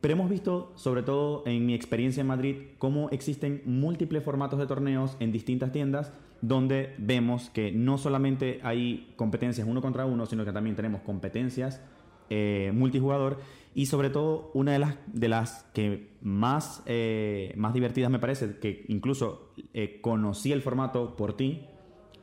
Pero 0.00 0.14
hemos 0.14 0.30
visto, 0.30 0.72
sobre 0.76 1.02
todo 1.02 1.42
en 1.46 1.66
mi 1.66 1.74
experiencia 1.74 2.20
en 2.20 2.28
Madrid, 2.28 2.56
cómo 2.78 3.10
existen 3.10 3.62
múltiples 3.64 4.22
formatos 4.22 4.58
de 4.58 4.66
torneos 4.66 5.16
en 5.18 5.32
distintas 5.32 5.72
tiendas 5.72 6.12
donde 6.40 6.94
vemos 6.98 7.50
que 7.50 7.72
no 7.72 7.98
solamente 7.98 8.60
hay 8.62 9.12
competencias 9.16 9.66
uno 9.66 9.82
contra 9.82 10.06
uno, 10.06 10.26
sino 10.26 10.44
que 10.44 10.52
también 10.52 10.76
tenemos 10.76 11.00
competencias 11.02 11.82
eh, 12.30 12.70
multijugador 12.74 13.40
y 13.74 13.86
sobre 13.86 14.10
todo 14.10 14.50
una 14.54 14.72
de 14.72 14.78
las, 14.78 14.96
de 15.06 15.28
las 15.28 15.64
que 15.74 16.10
más, 16.20 16.82
eh, 16.86 17.52
más 17.56 17.74
divertidas 17.74 18.10
me 18.10 18.18
parece, 18.18 18.58
que 18.58 18.84
incluso 18.88 19.52
eh, 19.72 20.00
conocí 20.00 20.52
el 20.52 20.62
formato 20.62 21.16
por 21.16 21.36
ti, 21.36 21.64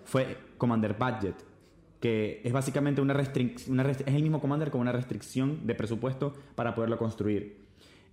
fue 0.04 0.38
Commander 0.58 0.94
Budget, 0.94 1.36
que 2.00 2.42
es 2.44 2.54
básicamente 2.54 3.02
una 3.02 3.14
restricción, 3.14 3.80
es 3.80 4.06
el 4.06 4.22
mismo 4.22 4.40
Commander 4.40 4.70
con 4.70 4.82
una 4.82 4.92
restricción 4.92 5.66
de 5.66 5.76
presupuesto 5.76 6.34
para 6.56 6.76
poderlo 6.76 6.98
construir. 6.98 7.64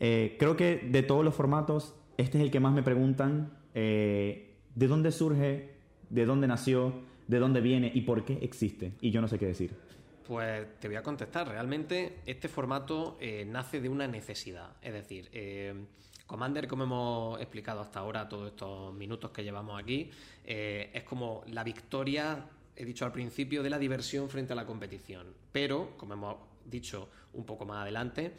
Eh, 0.04 0.34
creo 0.36 0.56
que 0.56 0.78
de 0.78 1.04
todos 1.04 1.24
los 1.24 1.32
formatos, 1.32 1.94
este 2.16 2.36
es 2.38 2.42
el 2.42 2.50
que 2.50 2.58
más 2.58 2.74
me 2.74 2.82
preguntan 2.82 3.56
eh, 3.72 4.56
de 4.74 4.88
dónde 4.88 5.12
surge, 5.12 5.76
de 6.10 6.26
dónde 6.26 6.48
nació, 6.48 6.92
de 7.28 7.38
dónde 7.38 7.60
viene 7.60 7.88
y 7.94 8.00
por 8.00 8.24
qué 8.24 8.40
existe. 8.42 8.94
Y 9.00 9.12
yo 9.12 9.20
no 9.20 9.28
sé 9.28 9.38
qué 9.38 9.46
decir. 9.46 9.70
Pues 10.26 10.80
te 10.80 10.88
voy 10.88 10.96
a 10.96 11.04
contestar. 11.04 11.46
Realmente 11.46 12.18
este 12.26 12.48
formato 12.48 13.16
eh, 13.20 13.44
nace 13.48 13.80
de 13.80 13.88
una 13.88 14.08
necesidad. 14.08 14.70
Es 14.82 14.92
decir, 14.92 15.30
Commander, 16.26 16.66
como 16.66 16.82
hemos 16.82 17.40
explicado 17.40 17.80
hasta 17.80 18.00
ahora, 18.00 18.28
todos 18.28 18.48
estos 18.48 18.92
minutos 18.94 19.30
que 19.30 19.44
llevamos 19.44 19.80
aquí, 19.80 20.10
es 20.44 21.04
como 21.04 21.44
la 21.46 21.62
victoria, 21.62 22.44
he 22.74 22.84
dicho 22.84 23.04
al 23.04 23.12
principio, 23.12 23.62
de 23.62 23.70
la 23.70 23.78
diversión 23.78 24.28
frente 24.28 24.52
a 24.52 24.56
la 24.56 24.66
competición. 24.66 25.28
Pero, 25.52 25.96
como 25.96 26.14
hemos 26.14 26.36
dicho 26.64 27.08
un 27.34 27.44
poco 27.44 27.64
más 27.66 27.82
adelante, 27.82 28.32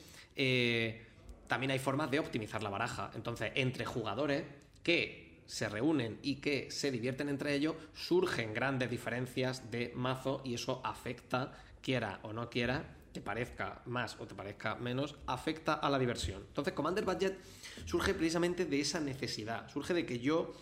también 1.47 1.71
hay 1.71 1.79
formas 1.79 2.09
de 2.11 2.19
optimizar 2.19 2.63
la 2.63 2.69
baraja. 2.69 3.11
Entonces, 3.15 3.51
entre 3.55 3.85
jugadores 3.85 4.43
que 4.83 5.41
se 5.45 5.69
reúnen 5.69 6.19
y 6.21 6.35
que 6.35 6.71
se 6.71 6.91
divierten 6.91 7.29
entre 7.29 7.53
ellos, 7.53 7.75
surgen 7.93 8.53
grandes 8.53 8.89
diferencias 8.89 9.69
de 9.71 9.91
mazo 9.95 10.41
y 10.43 10.55
eso 10.55 10.81
afecta, 10.83 11.53
quiera 11.81 12.19
o 12.23 12.33
no 12.33 12.49
quiera, 12.49 12.95
te 13.11 13.21
parezca 13.21 13.81
más 13.85 14.17
o 14.19 14.25
te 14.25 14.33
parezca 14.33 14.75
menos, 14.75 15.15
afecta 15.27 15.73
a 15.73 15.89
la 15.89 15.99
diversión. 15.99 16.43
Entonces, 16.47 16.73
Commander 16.73 17.05
Budget 17.05 17.37
surge 17.85 18.13
precisamente 18.13 18.65
de 18.65 18.79
esa 18.79 18.99
necesidad, 18.99 19.69
surge 19.69 19.93
de 19.93 20.05
que 20.05 20.19
yo 20.19 20.53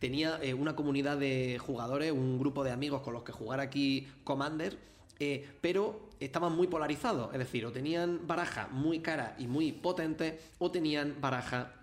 tenía 0.00 0.40
eh, 0.42 0.54
una 0.54 0.74
comunidad 0.74 1.18
de 1.18 1.58
jugadores, 1.58 2.10
un 2.10 2.38
grupo 2.38 2.64
de 2.64 2.72
amigos 2.72 3.02
con 3.02 3.14
los 3.14 3.22
que 3.22 3.32
jugar 3.32 3.60
aquí 3.60 4.08
Commander, 4.24 4.78
eh, 5.20 5.46
pero 5.60 6.08
estaban 6.18 6.56
muy 6.56 6.66
polarizados, 6.66 7.32
es 7.32 7.38
decir, 7.38 7.64
o 7.66 7.72
tenían 7.72 8.26
baraja 8.26 8.68
muy 8.68 9.00
cara 9.00 9.36
y 9.38 9.46
muy 9.46 9.70
potente, 9.70 10.40
o 10.58 10.70
tenían 10.70 11.20
baraja 11.20 11.74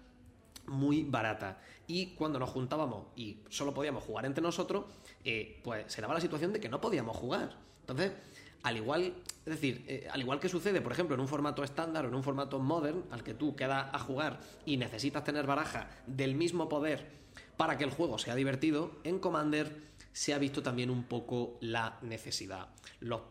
muy 0.65 1.04
barata. 1.04 1.62
Y 1.88 2.08
cuando 2.15 2.39
nos 2.39 2.50
juntábamos 2.50 3.06
y 3.15 3.38
solo 3.50 3.73
podíamos 3.73 4.04
jugar 4.04 4.26
entre 4.26 4.41
nosotros, 4.41 4.86
eh, 5.23 5.62
pues 5.63 5.86
se 5.88 6.02
daba 6.02 6.15
la 6.15 6.19
situación 6.19 6.52
de 6.52 6.60
que 6.60 6.67
no 6.67 6.82
podíamos 6.82 7.15
jugar. 7.15 7.56
Entonces, 7.82 8.12
al 8.63 8.76
igual, 8.76 9.13
es 9.45 9.54
decir, 9.54 9.86
eh, 9.88 10.08
al 10.12 10.19
igual 10.19 10.39
que 10.39 10.50
sucede, 10.50 10.82
por 10.82 10.91
ejemplo, 10.91 11.13
en 11.15 11.21
un 11.21 11.28
formato 11.28 11.63
estándar 11.63 12.06
o 12.06 12.10
en 12.10 12.15
un 12.15 12.23
formato 12.23 12.60
modern, 12.60 13.06
al 13.12 13.23
que 13.23 13.34
tú 13.34 13.56
quedas 13.56 13.88
a 13.93 14.00
jugar 14.00 14.39
y 14.65 14.78
necesitas 14.78 15.23
tener 15.23 15.45
baraja 15.45 15.89
del 16.08 16.36
mismo 16.36 16.67
poder 16.67 17.06
para 17.56 17.78
que 17.78 17.84
el 17.84 17.91
juego 17.91 18.17
sea 18.17 18.36
divertido, 18.36 18.91
en 19.04 19.19
Commander 19.19 19.88
se 20.17 20.34
ha 20.34 20.39
visto 20.39 20.63
también 20.63 20.89
un 20.89 21.03
poco 21.03 21.60
la 21.62 21.99
necesidad. 22.01 22.69
Los 23.01 23.21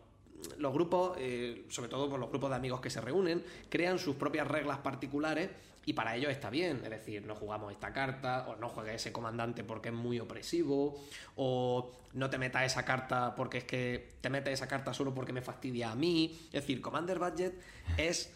los 0.57 0.71
grupos, 0.71 1.17
eh, 1.19 1.65
sobre 1.67 1.89
todo 1.89 2.09
por 2.09 2.19
los 2.19 2.29
grupos 2.29 2.51
de 2.51 2.55
amigos 2.55 2.79
que 2.79 2.89
se 2.89 3.01
reúnen, 3.01 3.43
crean 3.69 3.99
sus 3.99 4.15
propias 4.15 4.47
reglas 4.47 4.77
particulares 4.77 5.49
y 5.85 5.93
para 5.93 6.15
ellos 6.15 6.31
está 6.31 6.49
bien. 6.49 6.79
Es 6.83 6.89
decir, 6.89 7.25
no 7.25 7.35
jugamos 7.35 7.73
esta 7.73 7.91
carta, 7.91 8.47
o 8.47 8.55
no 8.55 8.69
juegues 8.69 8.95
ese 8.95 9.11
comandante 9.11 9.65
porque 9.65 9.89
es 9.89 9.95
muy 9.95 10.19
opresivo, 10.19 10.97
o 11.35 11.91
no 12.13 12.29
te 12.29 12.37
metas 12.37 12.63
esa 12.67 12.85
carta 12.85 13.35
porque 13.35 13.57
es 13.57 13.63
que 13.65 14.09
te 14.21 14.29
metes 14.29 14.53
esa 14.53 14.67
carta 14.67 14.93
solo 14.93 15.13
porque 15.13 15.33
me 15.33 15.41
fastidia 15.41 15.91
a 15.91 15.95
mí. 15.95 16.39
Es 16.53 16.61
decir, 16.61 16.79
Commander 16.79 17.19
Budget 17.19 17.59
es 17.97 18.31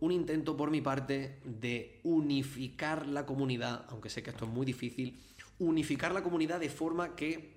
un 0.00 0.12
intento 0.12 0.54
por 0.54 0.70
mi 0.70 0.82
parte 0.82 1.38
de 1.44 2.00
unificar 2.02 3.06
la 3.06 3.24
comunidad, 3.24 3.86
aunque 3.88 4.10
sé 4.10 4.22
que 4.22 4.30
esto 4.30 4.44
es 4.44 4.50
muy 4.50 4.66
difícil, 4.66 5.18
unificar 5.60 6.12
la 6.12 6.22
comunidad 6.22 6.60
de 6.60 6.68
forma 6.68 7.16
que 7.16 7.55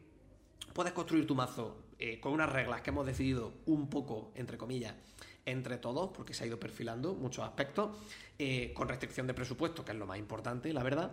puedes 0.74 0.94
construir 0.94 1.26
tu 1.28 1.36
mazo 1.36 1.78
eh, 1.98 2.20
con 2.20 2.32
unas 2.32 2.52
reglas 2.52 2.82
que 2.82 2.90
hemos 2.90 3.06
decidido 3.06 3.54
un 3.66 3.90
poco, 3.90 4.32
entre 4.36 4.58
comillas, 4.58 4.94
entre 5.46 5.78
todos, 5.78 6.12
porque 6.12 6.34
se 6.34 6.44
ha 6.44 6.48
ido 6.48 6.60
perfilando 6.60 7.14
muchos 7.14 7.44
aspectos, 7.44 7.98
eh, 8.38 8.72
con 8.74 8.88
restricción 8.88 9.28
de 9.28 9.34
presupuesto, 9.34 9.84
que 9.84 9.92
es 9.92 9.98
lo 9.98 10.06
más 10.06 10.18
importante, 10.18 10.72
la 10.72 10.84
verdad, 10.84 11.12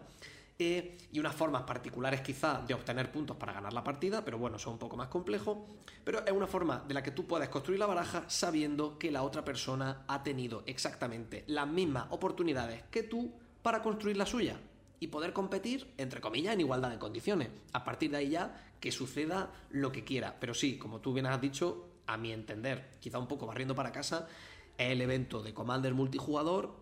eh, 0.59 0.97
y 1.13 1.19
unas 1.19 1.35
formas 1.35 1.63
particulares 1.63 2.23
quizá 2.23 2.63
de 2.67 2.73
obtener 2.73 3.13
puntos 3.13 3.37
para 3.37 3.53
ganar 3.53 3.73
la 3.73 3.85
partida, 3.85 4.25
pero 4.25 4.39
bueno, 4.39 4.59
son 4.59 4.75
un 4.75 4.79
poco 4.79 4.97
más 4.97 5.09
complejos, 5.09 5.59
pero 6.03 6.25
es 6.25 6.33
una 6.33 6.47
forma 6.47 6.83
de 6.87 6.95
la 6.95 7.03
que 7.03 7.11
tú 7.11 7.27
puedes 7.27 7.49
construir 7.51 7.79
la 7.79 7.87
baraja 7.87 8.25
sabiendo 8.29 8.99
que 8.99 9.11
la 9.11 9.23
otra 9.23 9.45
persona 9.45 10.05
ha 10.07 10.23
tenido 10.23 10.63
exactamente 10.67 11.45
las 11.49 11.69
mismas 11.69 12.07
oportunidades 12.11 12.85
que 12.91 13.03
tú 13.03 13.33
para 13.63 13.83
construir 13.83 14.17
la 14.17 14.25
suya 14.25 14.59
y 14.99 15.09
poder 15.09 15.35
competir, 15.35 15.93
entre 15.99 16.23
comillas, 16.23 16.55
en 16.55 16.61
igualdad 16.61 16.91
de 16.91 16.99
condiciones. 16.99 17.51
A 17.75 17.85
partir 17.85 18.11
de 18.11 18.17
ahí 18.17 18.31
ya 18.31 18.65
que 18.81 18.93
suceda 18.93 19.53
lo 19.71 19.93
que 19.93 20.05
quiera. 20.05 20.39
Pero 20.41 20.55
sí, 20.55 20.79
como 20.79 21.01
tú 21.01 21.13
bien 21.13 21.27
has 21.27 21.41
dicho, 21.41 21.89
a 22.07 22.17
mi 22.17 22.33
entender, 22.33 22.91
quizá 23.01 23.19
un 23.19 23.29
poco 23.29 23.47
barriendo 23.47 23.75
para 23.75 23.93
casa, 23.93 24.29
es 24.77 24.93
el 24.93 25.01
evento 25.01 25.43
de 25.43 25.55
Commander 25.55 25.95
multijugador 25.95 26.77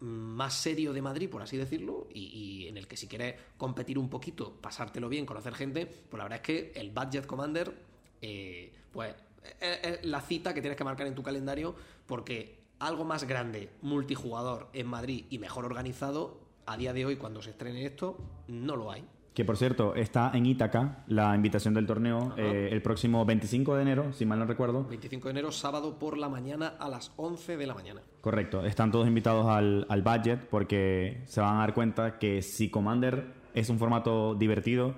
más 0.00 0.54
serio 0.54 0.92
de 0.92 1.00
Madrid, 1.00 1.30
por 1.30 1.42
así 1.42 1.56
decirlo, 1.56 2.06
y, 2.12 2.24
y 2.24 2.68
en 2.68 2.76
el 2.76 2.86
que 2.86 2.96
si 2.96 3.08
quieres 3.08 3.36
competir 3.56 3.98
un 3.98 4.10
poquito, 4.10 4.52
pasártelo 4.60 5.08
bien, 5.08 5.24
conocer 5.24 5.54
gente, 5.54 5.86
pues 5.86 6.18
la 6.18 6.24
verdad 6.24 6.40
es 6.40 6.42
que 6.42 6.72
el 6.78 6.90
Budget 6.90 7.26
Commander, 7.26 7.74
eh, 8.20 8.74
pues 8.92 9.14
es, 9.60 9.78
es 9.82 10.04
la 10.04 10.20
cita 10.20 10.52
que 10.52 10.60
tienes 10.60 10.76
que 10.76 10.84
marcar 10.84 11.06
en 11.06 11.14
tu 11.14 11.22
calendario, 11.22 11.74
porque 12.06 12.66
algo 12.78 13.04
más 13.04 13.24
grande, 13.24 13.70
multijugador 13.80 14.68
en 14.74 14.86
Madrid 14.86 15.24
y 15.30 15.38
mejor 15.38 15.64
organizado, 15.64 16.40
a 16.66 16.76
día 16.76 16.92
de 16.92 17.06
hoy, 17.06 17.16
cuando 17.16 17.40
se 17.40 17.50
estrene 17.50 17.86
esto, 17.86 18.18
no 18.48 18.76
lo 18.76 18.90
hay. 18.90 19.04
Que 19.36 19.44
por 19.44 19.58
cierto, 19.58 19.94
está 19.94 20.30
en 20.32 20.46
Ítaca 20.46 21.04
la 21.08 21.34
invitación 21.36 21.74
del 21.74 21.86
torneo 21.86 22.32
eh, 22.38 22.70
el 22.72 22.80
próximo 22.80 23.22
25 23.26 23.76
de 23.76 23.82
enero, 23.82 24.12
si 24.14 24.24
mal 24.24 24.38
no 24.38 24.46
recuerdo. 24.46 24.84
25 24.84 25.28
de 25.28 25.30
enero, 25.32 25.52
sábado 25.52 25.98
por 25.98 26.16
la 26.16 26.30
mañana 26.30 26.72
a 26.78 26.88
las 26.88 27.12
11 27.16 27.58
de 27.58 27.66
la 27.66 27.74
mañana. 27.74 28.00
Correcto, 28.22 28.64
están 28.64 28.90
todos 28.90 29.06
invitados 29.06 29.46
al, 29.46 29.84
al 29.90 30.00
budget 30.00 30.48
porque 30.48 31.20
se 31.26 31.42
van 31.42 31.56
a 31.56 31.58
dar 31.58 31.74
cuenta 31.74 32.18
que 32.18 32.40
si 32.40 32.70
Commander 32.70 33.26
es 33.52 33.68
un 33.68 33.78
formato 33.78 34.34
divertido, 34.34 34.94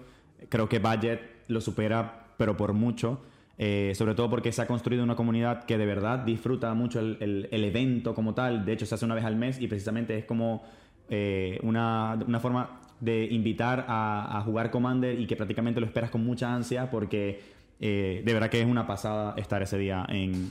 creo 0.49 0.69
que 0.69 0.79
budget 0.79 1.21
lo 1.49 1.61
supera, 1.61 2.29
pero 2.37 2.57
por 2.57 2.75
mucho. 2.75 3.21
Eh, 3.61 3.91
sobre 3.97 4.15
todo 4.15 4.31
porque 4.31 4.53
se 4.53 4.63
ha 4.63 4.69
construido 4.69 5.03
una 5.03 5.17
comunidad 5.17 5.65
que 5.65 5.77
de 5.79 5.85
verdad 5.85 6.21
disfruta 6.21 6.73
mucho 6.75 7.01
el, 7.01 7.17
el- 7.19 7.49
el 7.51 7.65
evento 7.65 8.15
como 8.15 8.35
tal. 8.35 8.65
De 8.65 8.73
hecho, 8.75 8.87
se 8.87 8.95
hace 8.95 9.05
una 9.05 9.17
vez 9.17 9.25
al 9.25 9.35
mes 9.35 9.61
y 9.61 9.67
precisamente 9.67 10.17
es 10.17 10.25
como 10.27 10.63
eh, 11.11 11.59
una, 11.65 12.17
una 12.25 12.39
forma 12.39 12.83
de 13.01 13.29
invitar 13.31 13.87
a, 13.89 14.43
jugar 14.45 14.71
Commander 14.71 15.19
y 15.19 15.27
que 15.27 15.37
prácticamente 15.37 15.81
lo 15.81 15.87
esperas 15.87 16.11
con 16.11 16.25
mucha 16.25 16.55
ansia 16.55 16.91
porque 16.91 17.41
eh, 17.81 18.23
de 18.25 18.35
verdad 18.35 18.51
que 18.51 18.61
es 18.61 18.67
una 18.67 18.87
pasada 18.87 19.35
estar 19.37 19.63
ese 19.63 19.79
día 19.79 20.05
en, 20.09 20.51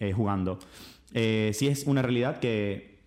eh, 0.00 0.12
jugando. 0.12 0.58
Eh, 1.14 1.50
sí 1.54 1.66
es 1.66 1.86
una 1.86 2.02
realidad 2.02 2.38
que, 2.38 2.98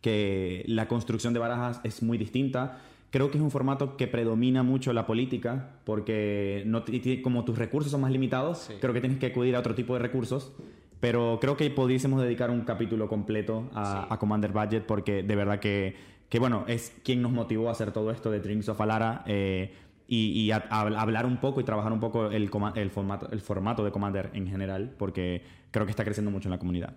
que 0.00 0.64
la 0.66 0.88
construcción 0.88 1.34
de 1.34 1.40
barajas 1.40 1.80
es 1.84 2.02
muy 2.02 2.18
distinta. 2.18 2.78
Creo 3.10 3.30
que 3.30 3.38
es 3.38 3.42
un 3.42 3.50
formato 3.50 3.96
que 3.96 4.06
predomina 4.06 4.62
mucho 4.62 4.92
la 4.92 5.06
política 5.06 5.70
porque 5.84 6.62
no 6.66 6.84
como 7.22 7.44
tus 7.44 7.58
recursos 7.58 7.90
son 7.90 8.02
más 8.02 8.12
limitados, 8.12 8.70
creo 8.80 8.94
que 8.94 9.00
tienes 9.00 9.18
que 9.18 9.26
acudir 9.26 9.56
a 9.56 9.58
otro 9.58 9.74
tipo 9.74 9.94
de 9.94 10.00
recursos. 10.00 10.52
Pero 11.00 11.38
creo 11.40 11.56
que 11.56 11.70
pudiésemos 11.70 12.22
dedicar 12.22 12.50
un 12.50 12.60
capítulo 12.60 13.08
completo 13.08 13.70
a, 13.74 14.16
Commander 14.20 14.52
Budget 14.52 14.84
porque 14.84 15.22
de 15.22 15.34
verdad 15.34 15.58
que, 15.58 15.96
que, 16.28 16.38
bueno, 16.38 16.64
es 16.68 16.94
quien 17.02 17.22
nos 17.22 17.32
motivó 17.32 17.68
a 17.68 17.72
hacer 17.72 17.90
todo 17.90 18.10
esto 18.10 18.30
de 18.30 18.40
Drinks 18.40 18.68
of 18.68 18.80
Alara 18.80 19.24
eh, 19.26 19.74
y, 20.06 20.50
a, 20.50 20.58
hablar 20.58 21.24
un 21.24 21.38
poco 21.38 21.60
y 21.60 21.64
trabajar 21.64 21.92
un 21.92 22.00
poco 22.00 22.26
el, 22.30 22.50
el, 22.74 22.90
formato, 22.90 23.30
el 23.30 23.40
formato 23.40 23.82
de 23.82 23.90
Commander 23.90 24.30
en 24.34 24.46
general 24.46 24.94
porque 24.98 25.42
creo 25.70 25.86
que 25.86 25.90
está 25.90 26.04
creciendo 26.04 26.30
mucho 26.30 26.48
en 26.48 26.52
la 26.52 26.58
comunidad. 26.58 26.94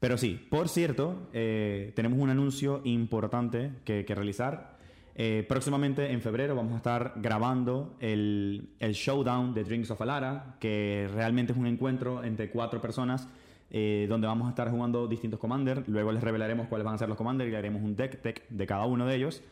Pero 0.00 0.18
sí, 0.18 0.44
por 0.50 0.68
cierto, 0.68 1.28
eh, 1.32 1.92
tenemos 1.94 2.18
un 2.18 2.28
anuncio 2.28 2.80
importante 2.84 3.70
que, 3.84 4.04
que 4.04 4.14
realizar. 4.14 4.75
Eh, 5.18 5.46
próximamente, 5.48 6.12
en 6.12 6.20
febrero, 6.20 6.54
vamos 6.54 6.74
a 6.74 6.76
estar 6.76 7.14
grabando 7.16 7.96
el, 8.00 8.68
el, 8.78 8.92
showdown 8.92 9.54
de 9.54 9.64
Drinks 9.64 9.90
of 9.90 10.02
Alara, 10.02 10.56
que 10.60 11.08
realmente 11.10 11.54
es 11.54 11.58
un 11.58 11.66
encuentro 11.66 12.22
entre 12.22 12.50
cuatro 12.50 12.82
personas 12.82 13.26
eh, 13.70 14.04
donde 14.10 14.26
vamos 14.26 14.46
a 14.46 14.50
estar 14.50 14.70
jugando 14.70 15.08
distintos 15.08 15.40
commanders. 15.40 15.88
Luego 15.88 16.12
les 16.12 16.22
revelaremos 16.22 16.68
cuáles 16.68 16.84
van 16.84 16.96
a 16.96 16.98
ser 16.98 17.08
los 17.08 17.16
commanders 17.16 17.50
y 17.50 17.54
haremos 17.54 17.82
un 17.82 17.96
deck 17.96 18.20
tech 18.20 18.46
de 18.50 18.66
cada 18.66 18.84
uno 18.84 19.06
de 19.06 19.16
ellos. 19.16 19.42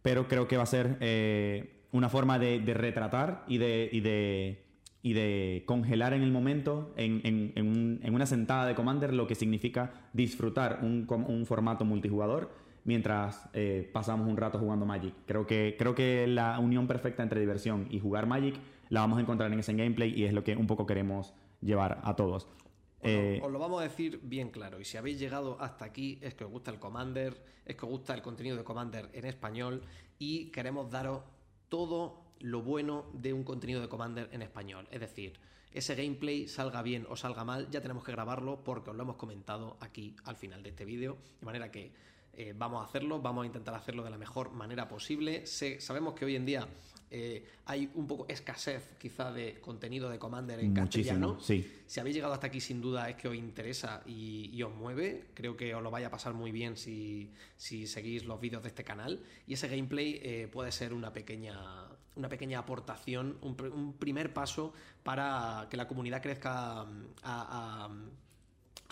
Pero 0.00 0.28
creo 0.28 0.48
que 0.48 0.56
va 0.56 0.62
a 0.62 0.66
ser 0.66 0.96
eh, 1.00 1.82
una 1.92 2.08
forma 2.08 2.38
de, 2.38 2.62
retratar 2.72 3.44
y 3.46 3.58
de, 3.58 3.90
y 3.92 4.00
de, 4.00 4.64
y 5.02 5.12
de, 5.12 5.62
congelar 5.66 6.14
en 6.14 6.22
el 6.22 6.32
momento, 6.32 6.94
en, 6.96 7.20
en, 7.24 8.00
en, 8.02 8.14
una 8.14 8.24
sentada 8.24 8.64
de 8.64 8.74
commander, 8.74 9.12
lo 9.12 9.26
que 9.26 9.34
significa 9.34 9.92
disfrutar 10.14 10.80
un, 10.82 11.06
un 11.28 11.44
formato 11.44 11.84
multijugador 11.84 12.61
mientras 12.84 13.48
eh, 13.52 13.88
pasamos 13.92 14.28
un 14.28 14.36
rato 14.36 14.58
jugando 14.58 14.86
Magic. 14.86 15.14
Creo 15.26 15.46
que, 15.46 15.76
creo 15.78 15.94
que 15.94 16.26
la 16.26 16.58
unión 16.58 16.86
perfecta 16.86 17.22
entre 17.22 17.40
diversión 17.40 17.86
y 17.90 18.00
jugar 18.00 18.26
Magic 18.26 18.56
la 18.88 19.00
vamos 19.00 19.18
a 19.18 19.20
encontrar 19.22 19.52
en 19.52 19.58
ese 19.58 19.72
gameplay 19.72 20.12
y 20.14 20.24
es 20.24 20.32
lo 20.32 20.44
que 20.44 20.56
un 20.56 20.66
poco 20.66 20.86
queremos 20.86 21.34
llevar 21.60 22.00
a 22.02 22.16
todos. 22.16 22.48
Eh, 23.02 23.40
os 23.42 23.50
lo 23.50 23.58
vamos 23.58 23.80
a 23.80 23.84
decir 23.84 24.20
bien 24.22 24.50
claro. 24.50 24.80
Y 24.80 24.84
si 24.84 24.96
habéis 24.96 25.18
llegado 25.18 25.60
hasta 25.60 25.84
aquí, 25.84 26.18
es 26.20 26.34
que 26.34 26.44
os 26.44 26.50
gusta 26.50 26.70
el 26.70 26.78
Commander, 26.78 27.42
es 27.64 27.76
que 27.76 27.84
os 27.84 27.90
gusta 27.90 28.14
el 28.14 28.22
contenido 28.22 28.56
de 28.56 28.64
Commander 28.64 29.10
en 29.12 29.24
español 29.24 29.82
y 30.18 30.50
queremos 30.50 30.90
daros 30.90 31.22
todo 31.68 32.22
lo 32.38 32.62
bueno 32.62 33.06
de 33.12 33.32
un 33.32 33.44
contenido 33.44 33.80
de 33.80 33.88
Commander 33.88 34.28
en 34.32 34.42
español. 34.42 34.86
Es 34.90 35.00
decir, 35.00 35.38
ese 35.72 35.94
gameplay 35.94 36.46
salga 36.46 36.82
bien 36.82 37.06
o 37.08 37.16
salga 37.16 37.44
mal, 37.44 37.70
ya 37.70 37.80
tenemos 37.80 38.04
que 38.04 38.12
grabarlo 38.12 38.62
porque 38.62 38.90
os 38.90 38.96
lo 38.96 39.02
hemos 39.02 39.16
comentado 39.16 39.78
aquí 39.80 40.14
al 40.24 40.36
final 40.36 40.62
de 40.62 40.68
este 40.70 40.84
vídeo. 40.84 41.16
De 41.40 41.46
manera 41.46 41.70
que 41.70 41.92
eh, 42.34 42.54
vamos 42.56 42.82
a 42.82 42.88
hacerlo, 42.88 43.20
vamos 43.20 43.42
a 43.42 43.46
intentar 43.46 43.74
hacerlo 43.74 44.02
de 44.02 44.10
la 44.10 44.18
mejor 44.18 44.52
manera 44.52 44.88
posible. 44.88 45.46
sabemos 45.46 46.14
que 46.14 46.24
hoy 46.24 46.36
en 46.36 46.46
día 46.46 46.66
eh, 47.14 47.44
hay 47.66 47.90
un 47.94 48.06
poco 48.06 48.24
escasez 48.26 48.96
quizá 48.98 49.30
de 49.30 49.60
contenido 49.60 50.08
de 50.08 50.18
Commander 50.18 50.58
en 50.60 50.72
castellano. 50.72 51.38
Sí. 51.40 51.70
Si 51.86 52.00
habéis 52.00 52.16
llegado 52.16 52.32
hasta 52.32 52.46
aquí 52.46 52.58
sin 52.58 52.80
duda 52.80 53.10
es 53.10 53.16
que 53.16 53.28
os 53.28 53.34
interesa 53.34 54.02
y, 54.06 54.62
os 54.62 54.74
mueve. 54.74 55.26
Creo 55.34 55.54
que 55.54 55.74
os 55.74 55.82
lo 55.82 55.90
vaya 55.90 56.06
a 56.06 56.10
pasar 56.10 56.32
muy 56.32 56.52
bien 56.52 56.78
si, 56.78 57.30
seguís 57.58 58.24
los 58.24 58.40
vídeos 58.40 58.62
de 58.62 58.70
este 58.70 58.82
canal. 58.82 59.20
Y 59.46 59.52
ese 59.52 59.68
gameplay 59.68 60.20
eh, 60.22 60.48
puede 60.50 60.72
ser 60.72 60.94
una 60.94 61.12
pequeña, 61.12 61.86
una 62.16 62.30
pequeña 62.30 62.60
aportación, 62.60 63.36
un, 63.42 63.92
primer 63.98 64.32
paso 64.32 64.72
para 65.02 65.66
que 65.70 65.76
la 65.76 65.86
comunidad 65.86 66.22
crezca 66.22 66.80
a 66.80 66.86
a 67.22 67.88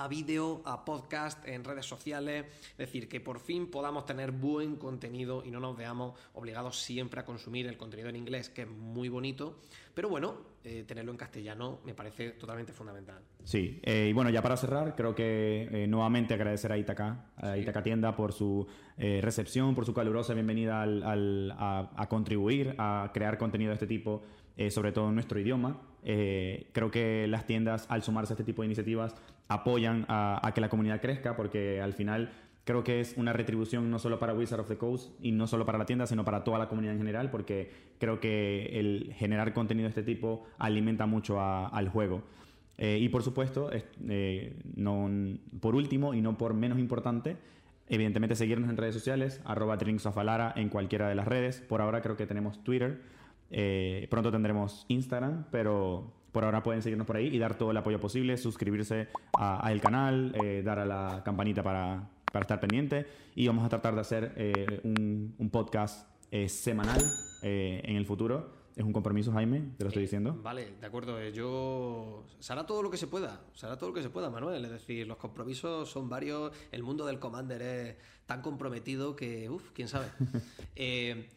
vídeo, 0.09 0.63
a 0.65 0.85
podcast, 0.85 1.47
en 1.47 1.65
redes 1.65 1.87
sociales, 1.87 2.47
es 2.73 2.79
decir, 2.79 3.09
que 3.09 3.21
por 3.21 3.41
fin 3.41 3.71
podamos 3.71 4.07
tener 4.07 4.33
buen 4.33 4.77
contenido 4.77 5.43
y 5.45 5.51
no 5.51 5.61
nos 5.61 5.77
veamos 5.77 6.19
obligados 6.35 6.81
siempre 6.81 7.21
a 7.21 7.25
consumir 7.25 7.67
el 7.67 7.77
contenido 7.77 8.09
en 8.09 8.17
inglés, 8.17 8.49
que 8.49 8.63
es 8.63 8.69
muy 8.69 9.09
bonito, 9.09 9.59
pero 9.95 10.09
bueno, 10.09 10.37
eh, 10.65 10.85
tenerlo 10.87 11.11
en 11.13 11.19
castellano 11.19 11.81
me 11.85 11.95
parece 11.95 12.31
totalmente 12.31 12.73
fundamental. 12.73 13.23
Sí, 13.45 13.81
eh, 13.83 14.09
y 14.11 14.13
bueno, 14.13 14.31
ya 14.31 14.43
para 14.43 14.57
cerrar, 14.57 14.95
creo 14.95 15.15
que 15.15 15.69
eh, 15.71 15.87
nuevamente 15.87 16.35
agradecer 16.35 16.73
a 16.73 16.79
Itaca, 16.79 17.27
a 17.37 17.57
Itaca 17.57 17.83
Tienda 17.83 18.15
por 18.15 18.33
su 18.33 18.67
recepción, 18.99 19.75
por 19.75 19.87
su 19.87 19.95
calurosa 19.95 20.35
bienvenida 20.35 20.83
a, 20.83 21.91
a 21.97 22.09
contribuir 22.11 22.75
a 22.77 23.11
crear 23.15 23.39
contenido 23.39 23.71
de 23.71 23.75
este 23.77 23.87
tipo 23.87 24.23
eh, 24.61 24.71
sobre 24.71 24.93
todo 24.93 25.09
en 25.09 25.15
nuestro 25.15 25.41
idioma. 25.41 25.81
Eh, 26.03 26.69
creo 26.73 26.91
que 26.91 27.27
las 27.27 27.47
tiendas, 27.47 27.87
al 27.89 28.03
sumarse 28.03 28.33
a 28.33 28.35
este 28.35 28.45
tipo 28.45 28.61
de 28.61 28.67
iniciativas, 28.67 29.15
apoyan 29.51 30.07
a, 30.09 30.53
que 30.55 30.61
la 30.61 30.69
comunidad 30.69 31.01
crezca, 31.01 31.37
porque 31.37 31.81
al 31.81 31.93
final 31.93 32.33
creo 32.65 32.85
que 32.85 33.01
es 33.01 33.17
una 33.17 33.33
retribución 33.33 33.91
no 33.91 33.99
solo 33.99 34.21
para 34.21 34.33
Wizard 34.33 34.61
of 34.61 34.69
the 34.69 34.79
Coast 34.79 35.13
y 35.21 35.33
no 35.33 35.49
solo 35.49 35.67
para 35.67 35.77
la 35.77 35.87
tienda, 35.87 36.07
sino 36.07 36.25
para 36.25 36.45
toda 36.45 36.59
la 36.59 36.69
comunidad 36.69 36.95
en 36.95 37.01
general, 37.01 37.31
porque 37.31 37.71
creo 37.99 38.21
que 38.21 38.79
el 38.79 39.13
generar 39.17 39.53
contenido 39.53 39.87
de 39.87 39.89
este 39.91 40.05
tipo 40.05 40.47
alimenta 40.59 41.07
mucho 41.07 41.41
al 41.41 41.89
juego. 41.89 42.23
Eh, 42.79 42.99
y 43.01 43.09
por 43.09 43.23
supuesto, 43.25 43.71
no, 44.77 45.11
por 45.61 45.75
último 45.75 46.15
y 46.15 46.21
no 46.23 46.39
por 46.39 46.55
menos 46.55 46.79
importante, 46.79 47.37
evidentemente 47.89 48.37
seguirnos 48.37 48.71
en 48.71 48.77
redes 48.77 48.95
sociales, 48.95 49.41
arroba 49.45 49.77
en 50.55 50.69
cualquiera 50.69 51.09
de 51.09 51.15
las 51.17 51.27
redes. 51.27 51.61
Por 51.61 51.83
ahora 51.83 52.01
creo 52.01 52.17
que 52.17 52.27
tenemos 52.27 52.63
Twitter 52.63 53.01
eh, 53.51 54.07
pronto 54.11 54.31
tendremos 54.31 54.85
Instagram, 54.89 55.47
pero 55.51 56.13
por 56.33 56.45
ahora 56.45 56.63
pueden 56.63 56.83
seguirnos 56.83 57.07
por 57.07 57.17
ahí 57.17 57.27
y 57.27 57.39
dar 57.39 57.57
todo 57.57 57.71
el 57.71 57.77
apoyo 57.77 58.01
posible, 58.01 58.37
suscribirse 58.37 59.09
al 59.33 59.81
canal, 59.81 60.35
eh, 60.43 60.63
dar 60.65 60.79
a 60.79 60.87
la 60.87 61.23
campanita 61.25 61.63
para, 61.63 62.09
estar 62.41 62.61
pendiente 62.61 63.07
y 63.35 63.47
vamos 63.47 63.65
a 63.65 63.69
tratar 63.69 63.95
de 63.95 64.01
hacer 64.01 64.33
eh, 64.37 64.81
un, 64.85 65.51
podcast 65.51 66.09
semanal 66.47 67.03
en 67.43 67.97
el 67.97 68.07
futuro. 68.07 68.61
Es 68.77 68.85
un 68.87 68.93
compromiso, 68.93 69.33
Jaime, 69.33 69.73
te 69.77 69.85
lo 69.85 69.89
estoy 69.89 70.05
diciendo. 70.05 70.39
Vale, 70.43 70.75
de 70.81 70.87
acuerdo. 70.87 71.21
Yo. 71.29 72.25
Se 72.39 72.53
hará 72.53 72.65
todo 72.65 72.83
lo 72.83 72.91
que 72.91 72.97
se 72.97 73.09
pueda. 73.09 73.43
Se 73.53 73.67
hará 73.67 73.77
todo 73.77 73.91
lo 73.91 73.95
que 73.95 74.03
se 74.03 74.11
pueda, 74.11 74.31
Manuel. 74.31 74.65
Es 74.65 74.71
decir, 74.71 75.07
los 75.07 75.19
compromisos 75.19 75.91
son 75.91 76.09
varios. 76.09 76.53
El 76.71 76.83
mundo 76.83 77.05
del 77.05 77.19
Commander 77.19 77.61
es 77.61 77.97
tan 78.25 78.43
comprometido 78.43 79.17
que. 79.17 79.51
Uf, 79.51 79.73
quién 79.73 79.89
sabe. 79.89 80.07
eh, 80.77 81.29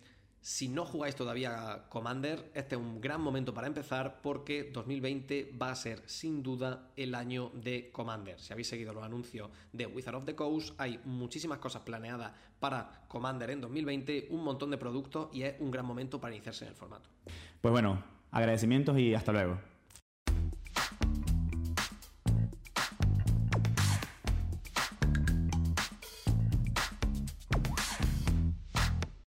si 0.44 0.68
no 0.68 0.84
jugáis 0.84 1.16
todavía 1.16 1.86
Commander, 1.88 2.52
este 2.54 2.76
es 2.76 2.82
un 2.82 3.00
gran 3.00 3.22
momento 3.22 3.54
para 3.54 3.66
empezar 3.66 4.20
porque 4.22 4.70
2020 4.74 5.54
va 5.60 5.72
a 5.72 5.76
ser 5.76 6.04
sin 6.06 6.44
duda 6.44 6.90
el 6.98 7.16
año 7.16 7.50
de 7.54 7.90
Commander. 7.94 8.38
Si 8.42 8.52
habéis 8.52 8.68
seguido 8.68 8.92
los 8.94 9.06
anuncios 9.06 9.50
de 9.72 9.86
Wizard 9.86 10.16
of 10.16 10.26
the 10.26 10.36
Coast, 10.36 10.76
hay 10.78 11.00
muchísimas 11.06 11.60
cosas 11.60 11.84
planeadas 11.84 12.34
para 12.60 13.06
Commander 13.08 13.52
en 13.52 13.62
2020, 13.62 14.28
un 14.32 14.44
montón 14.44 14.70
de 14.70 14.78
productos 14.78 15.30
y 15.34 15.44
es 15.44 15.56
un 15.62 15.72
gran 15.72 15.86
momento 15.86 16.20
para 16.20 16.36
iniciarse 16.36 16.66
en 16.66 16.72
el 16.72 16.76
formato. 16.76 17.10
Pues 17.62 17.72
bueno, 17.72 18.04
agradecimientos 18.30 19.00
y 19.00 19.16
hasta 19.16 19.32
luego. 19.32 19.58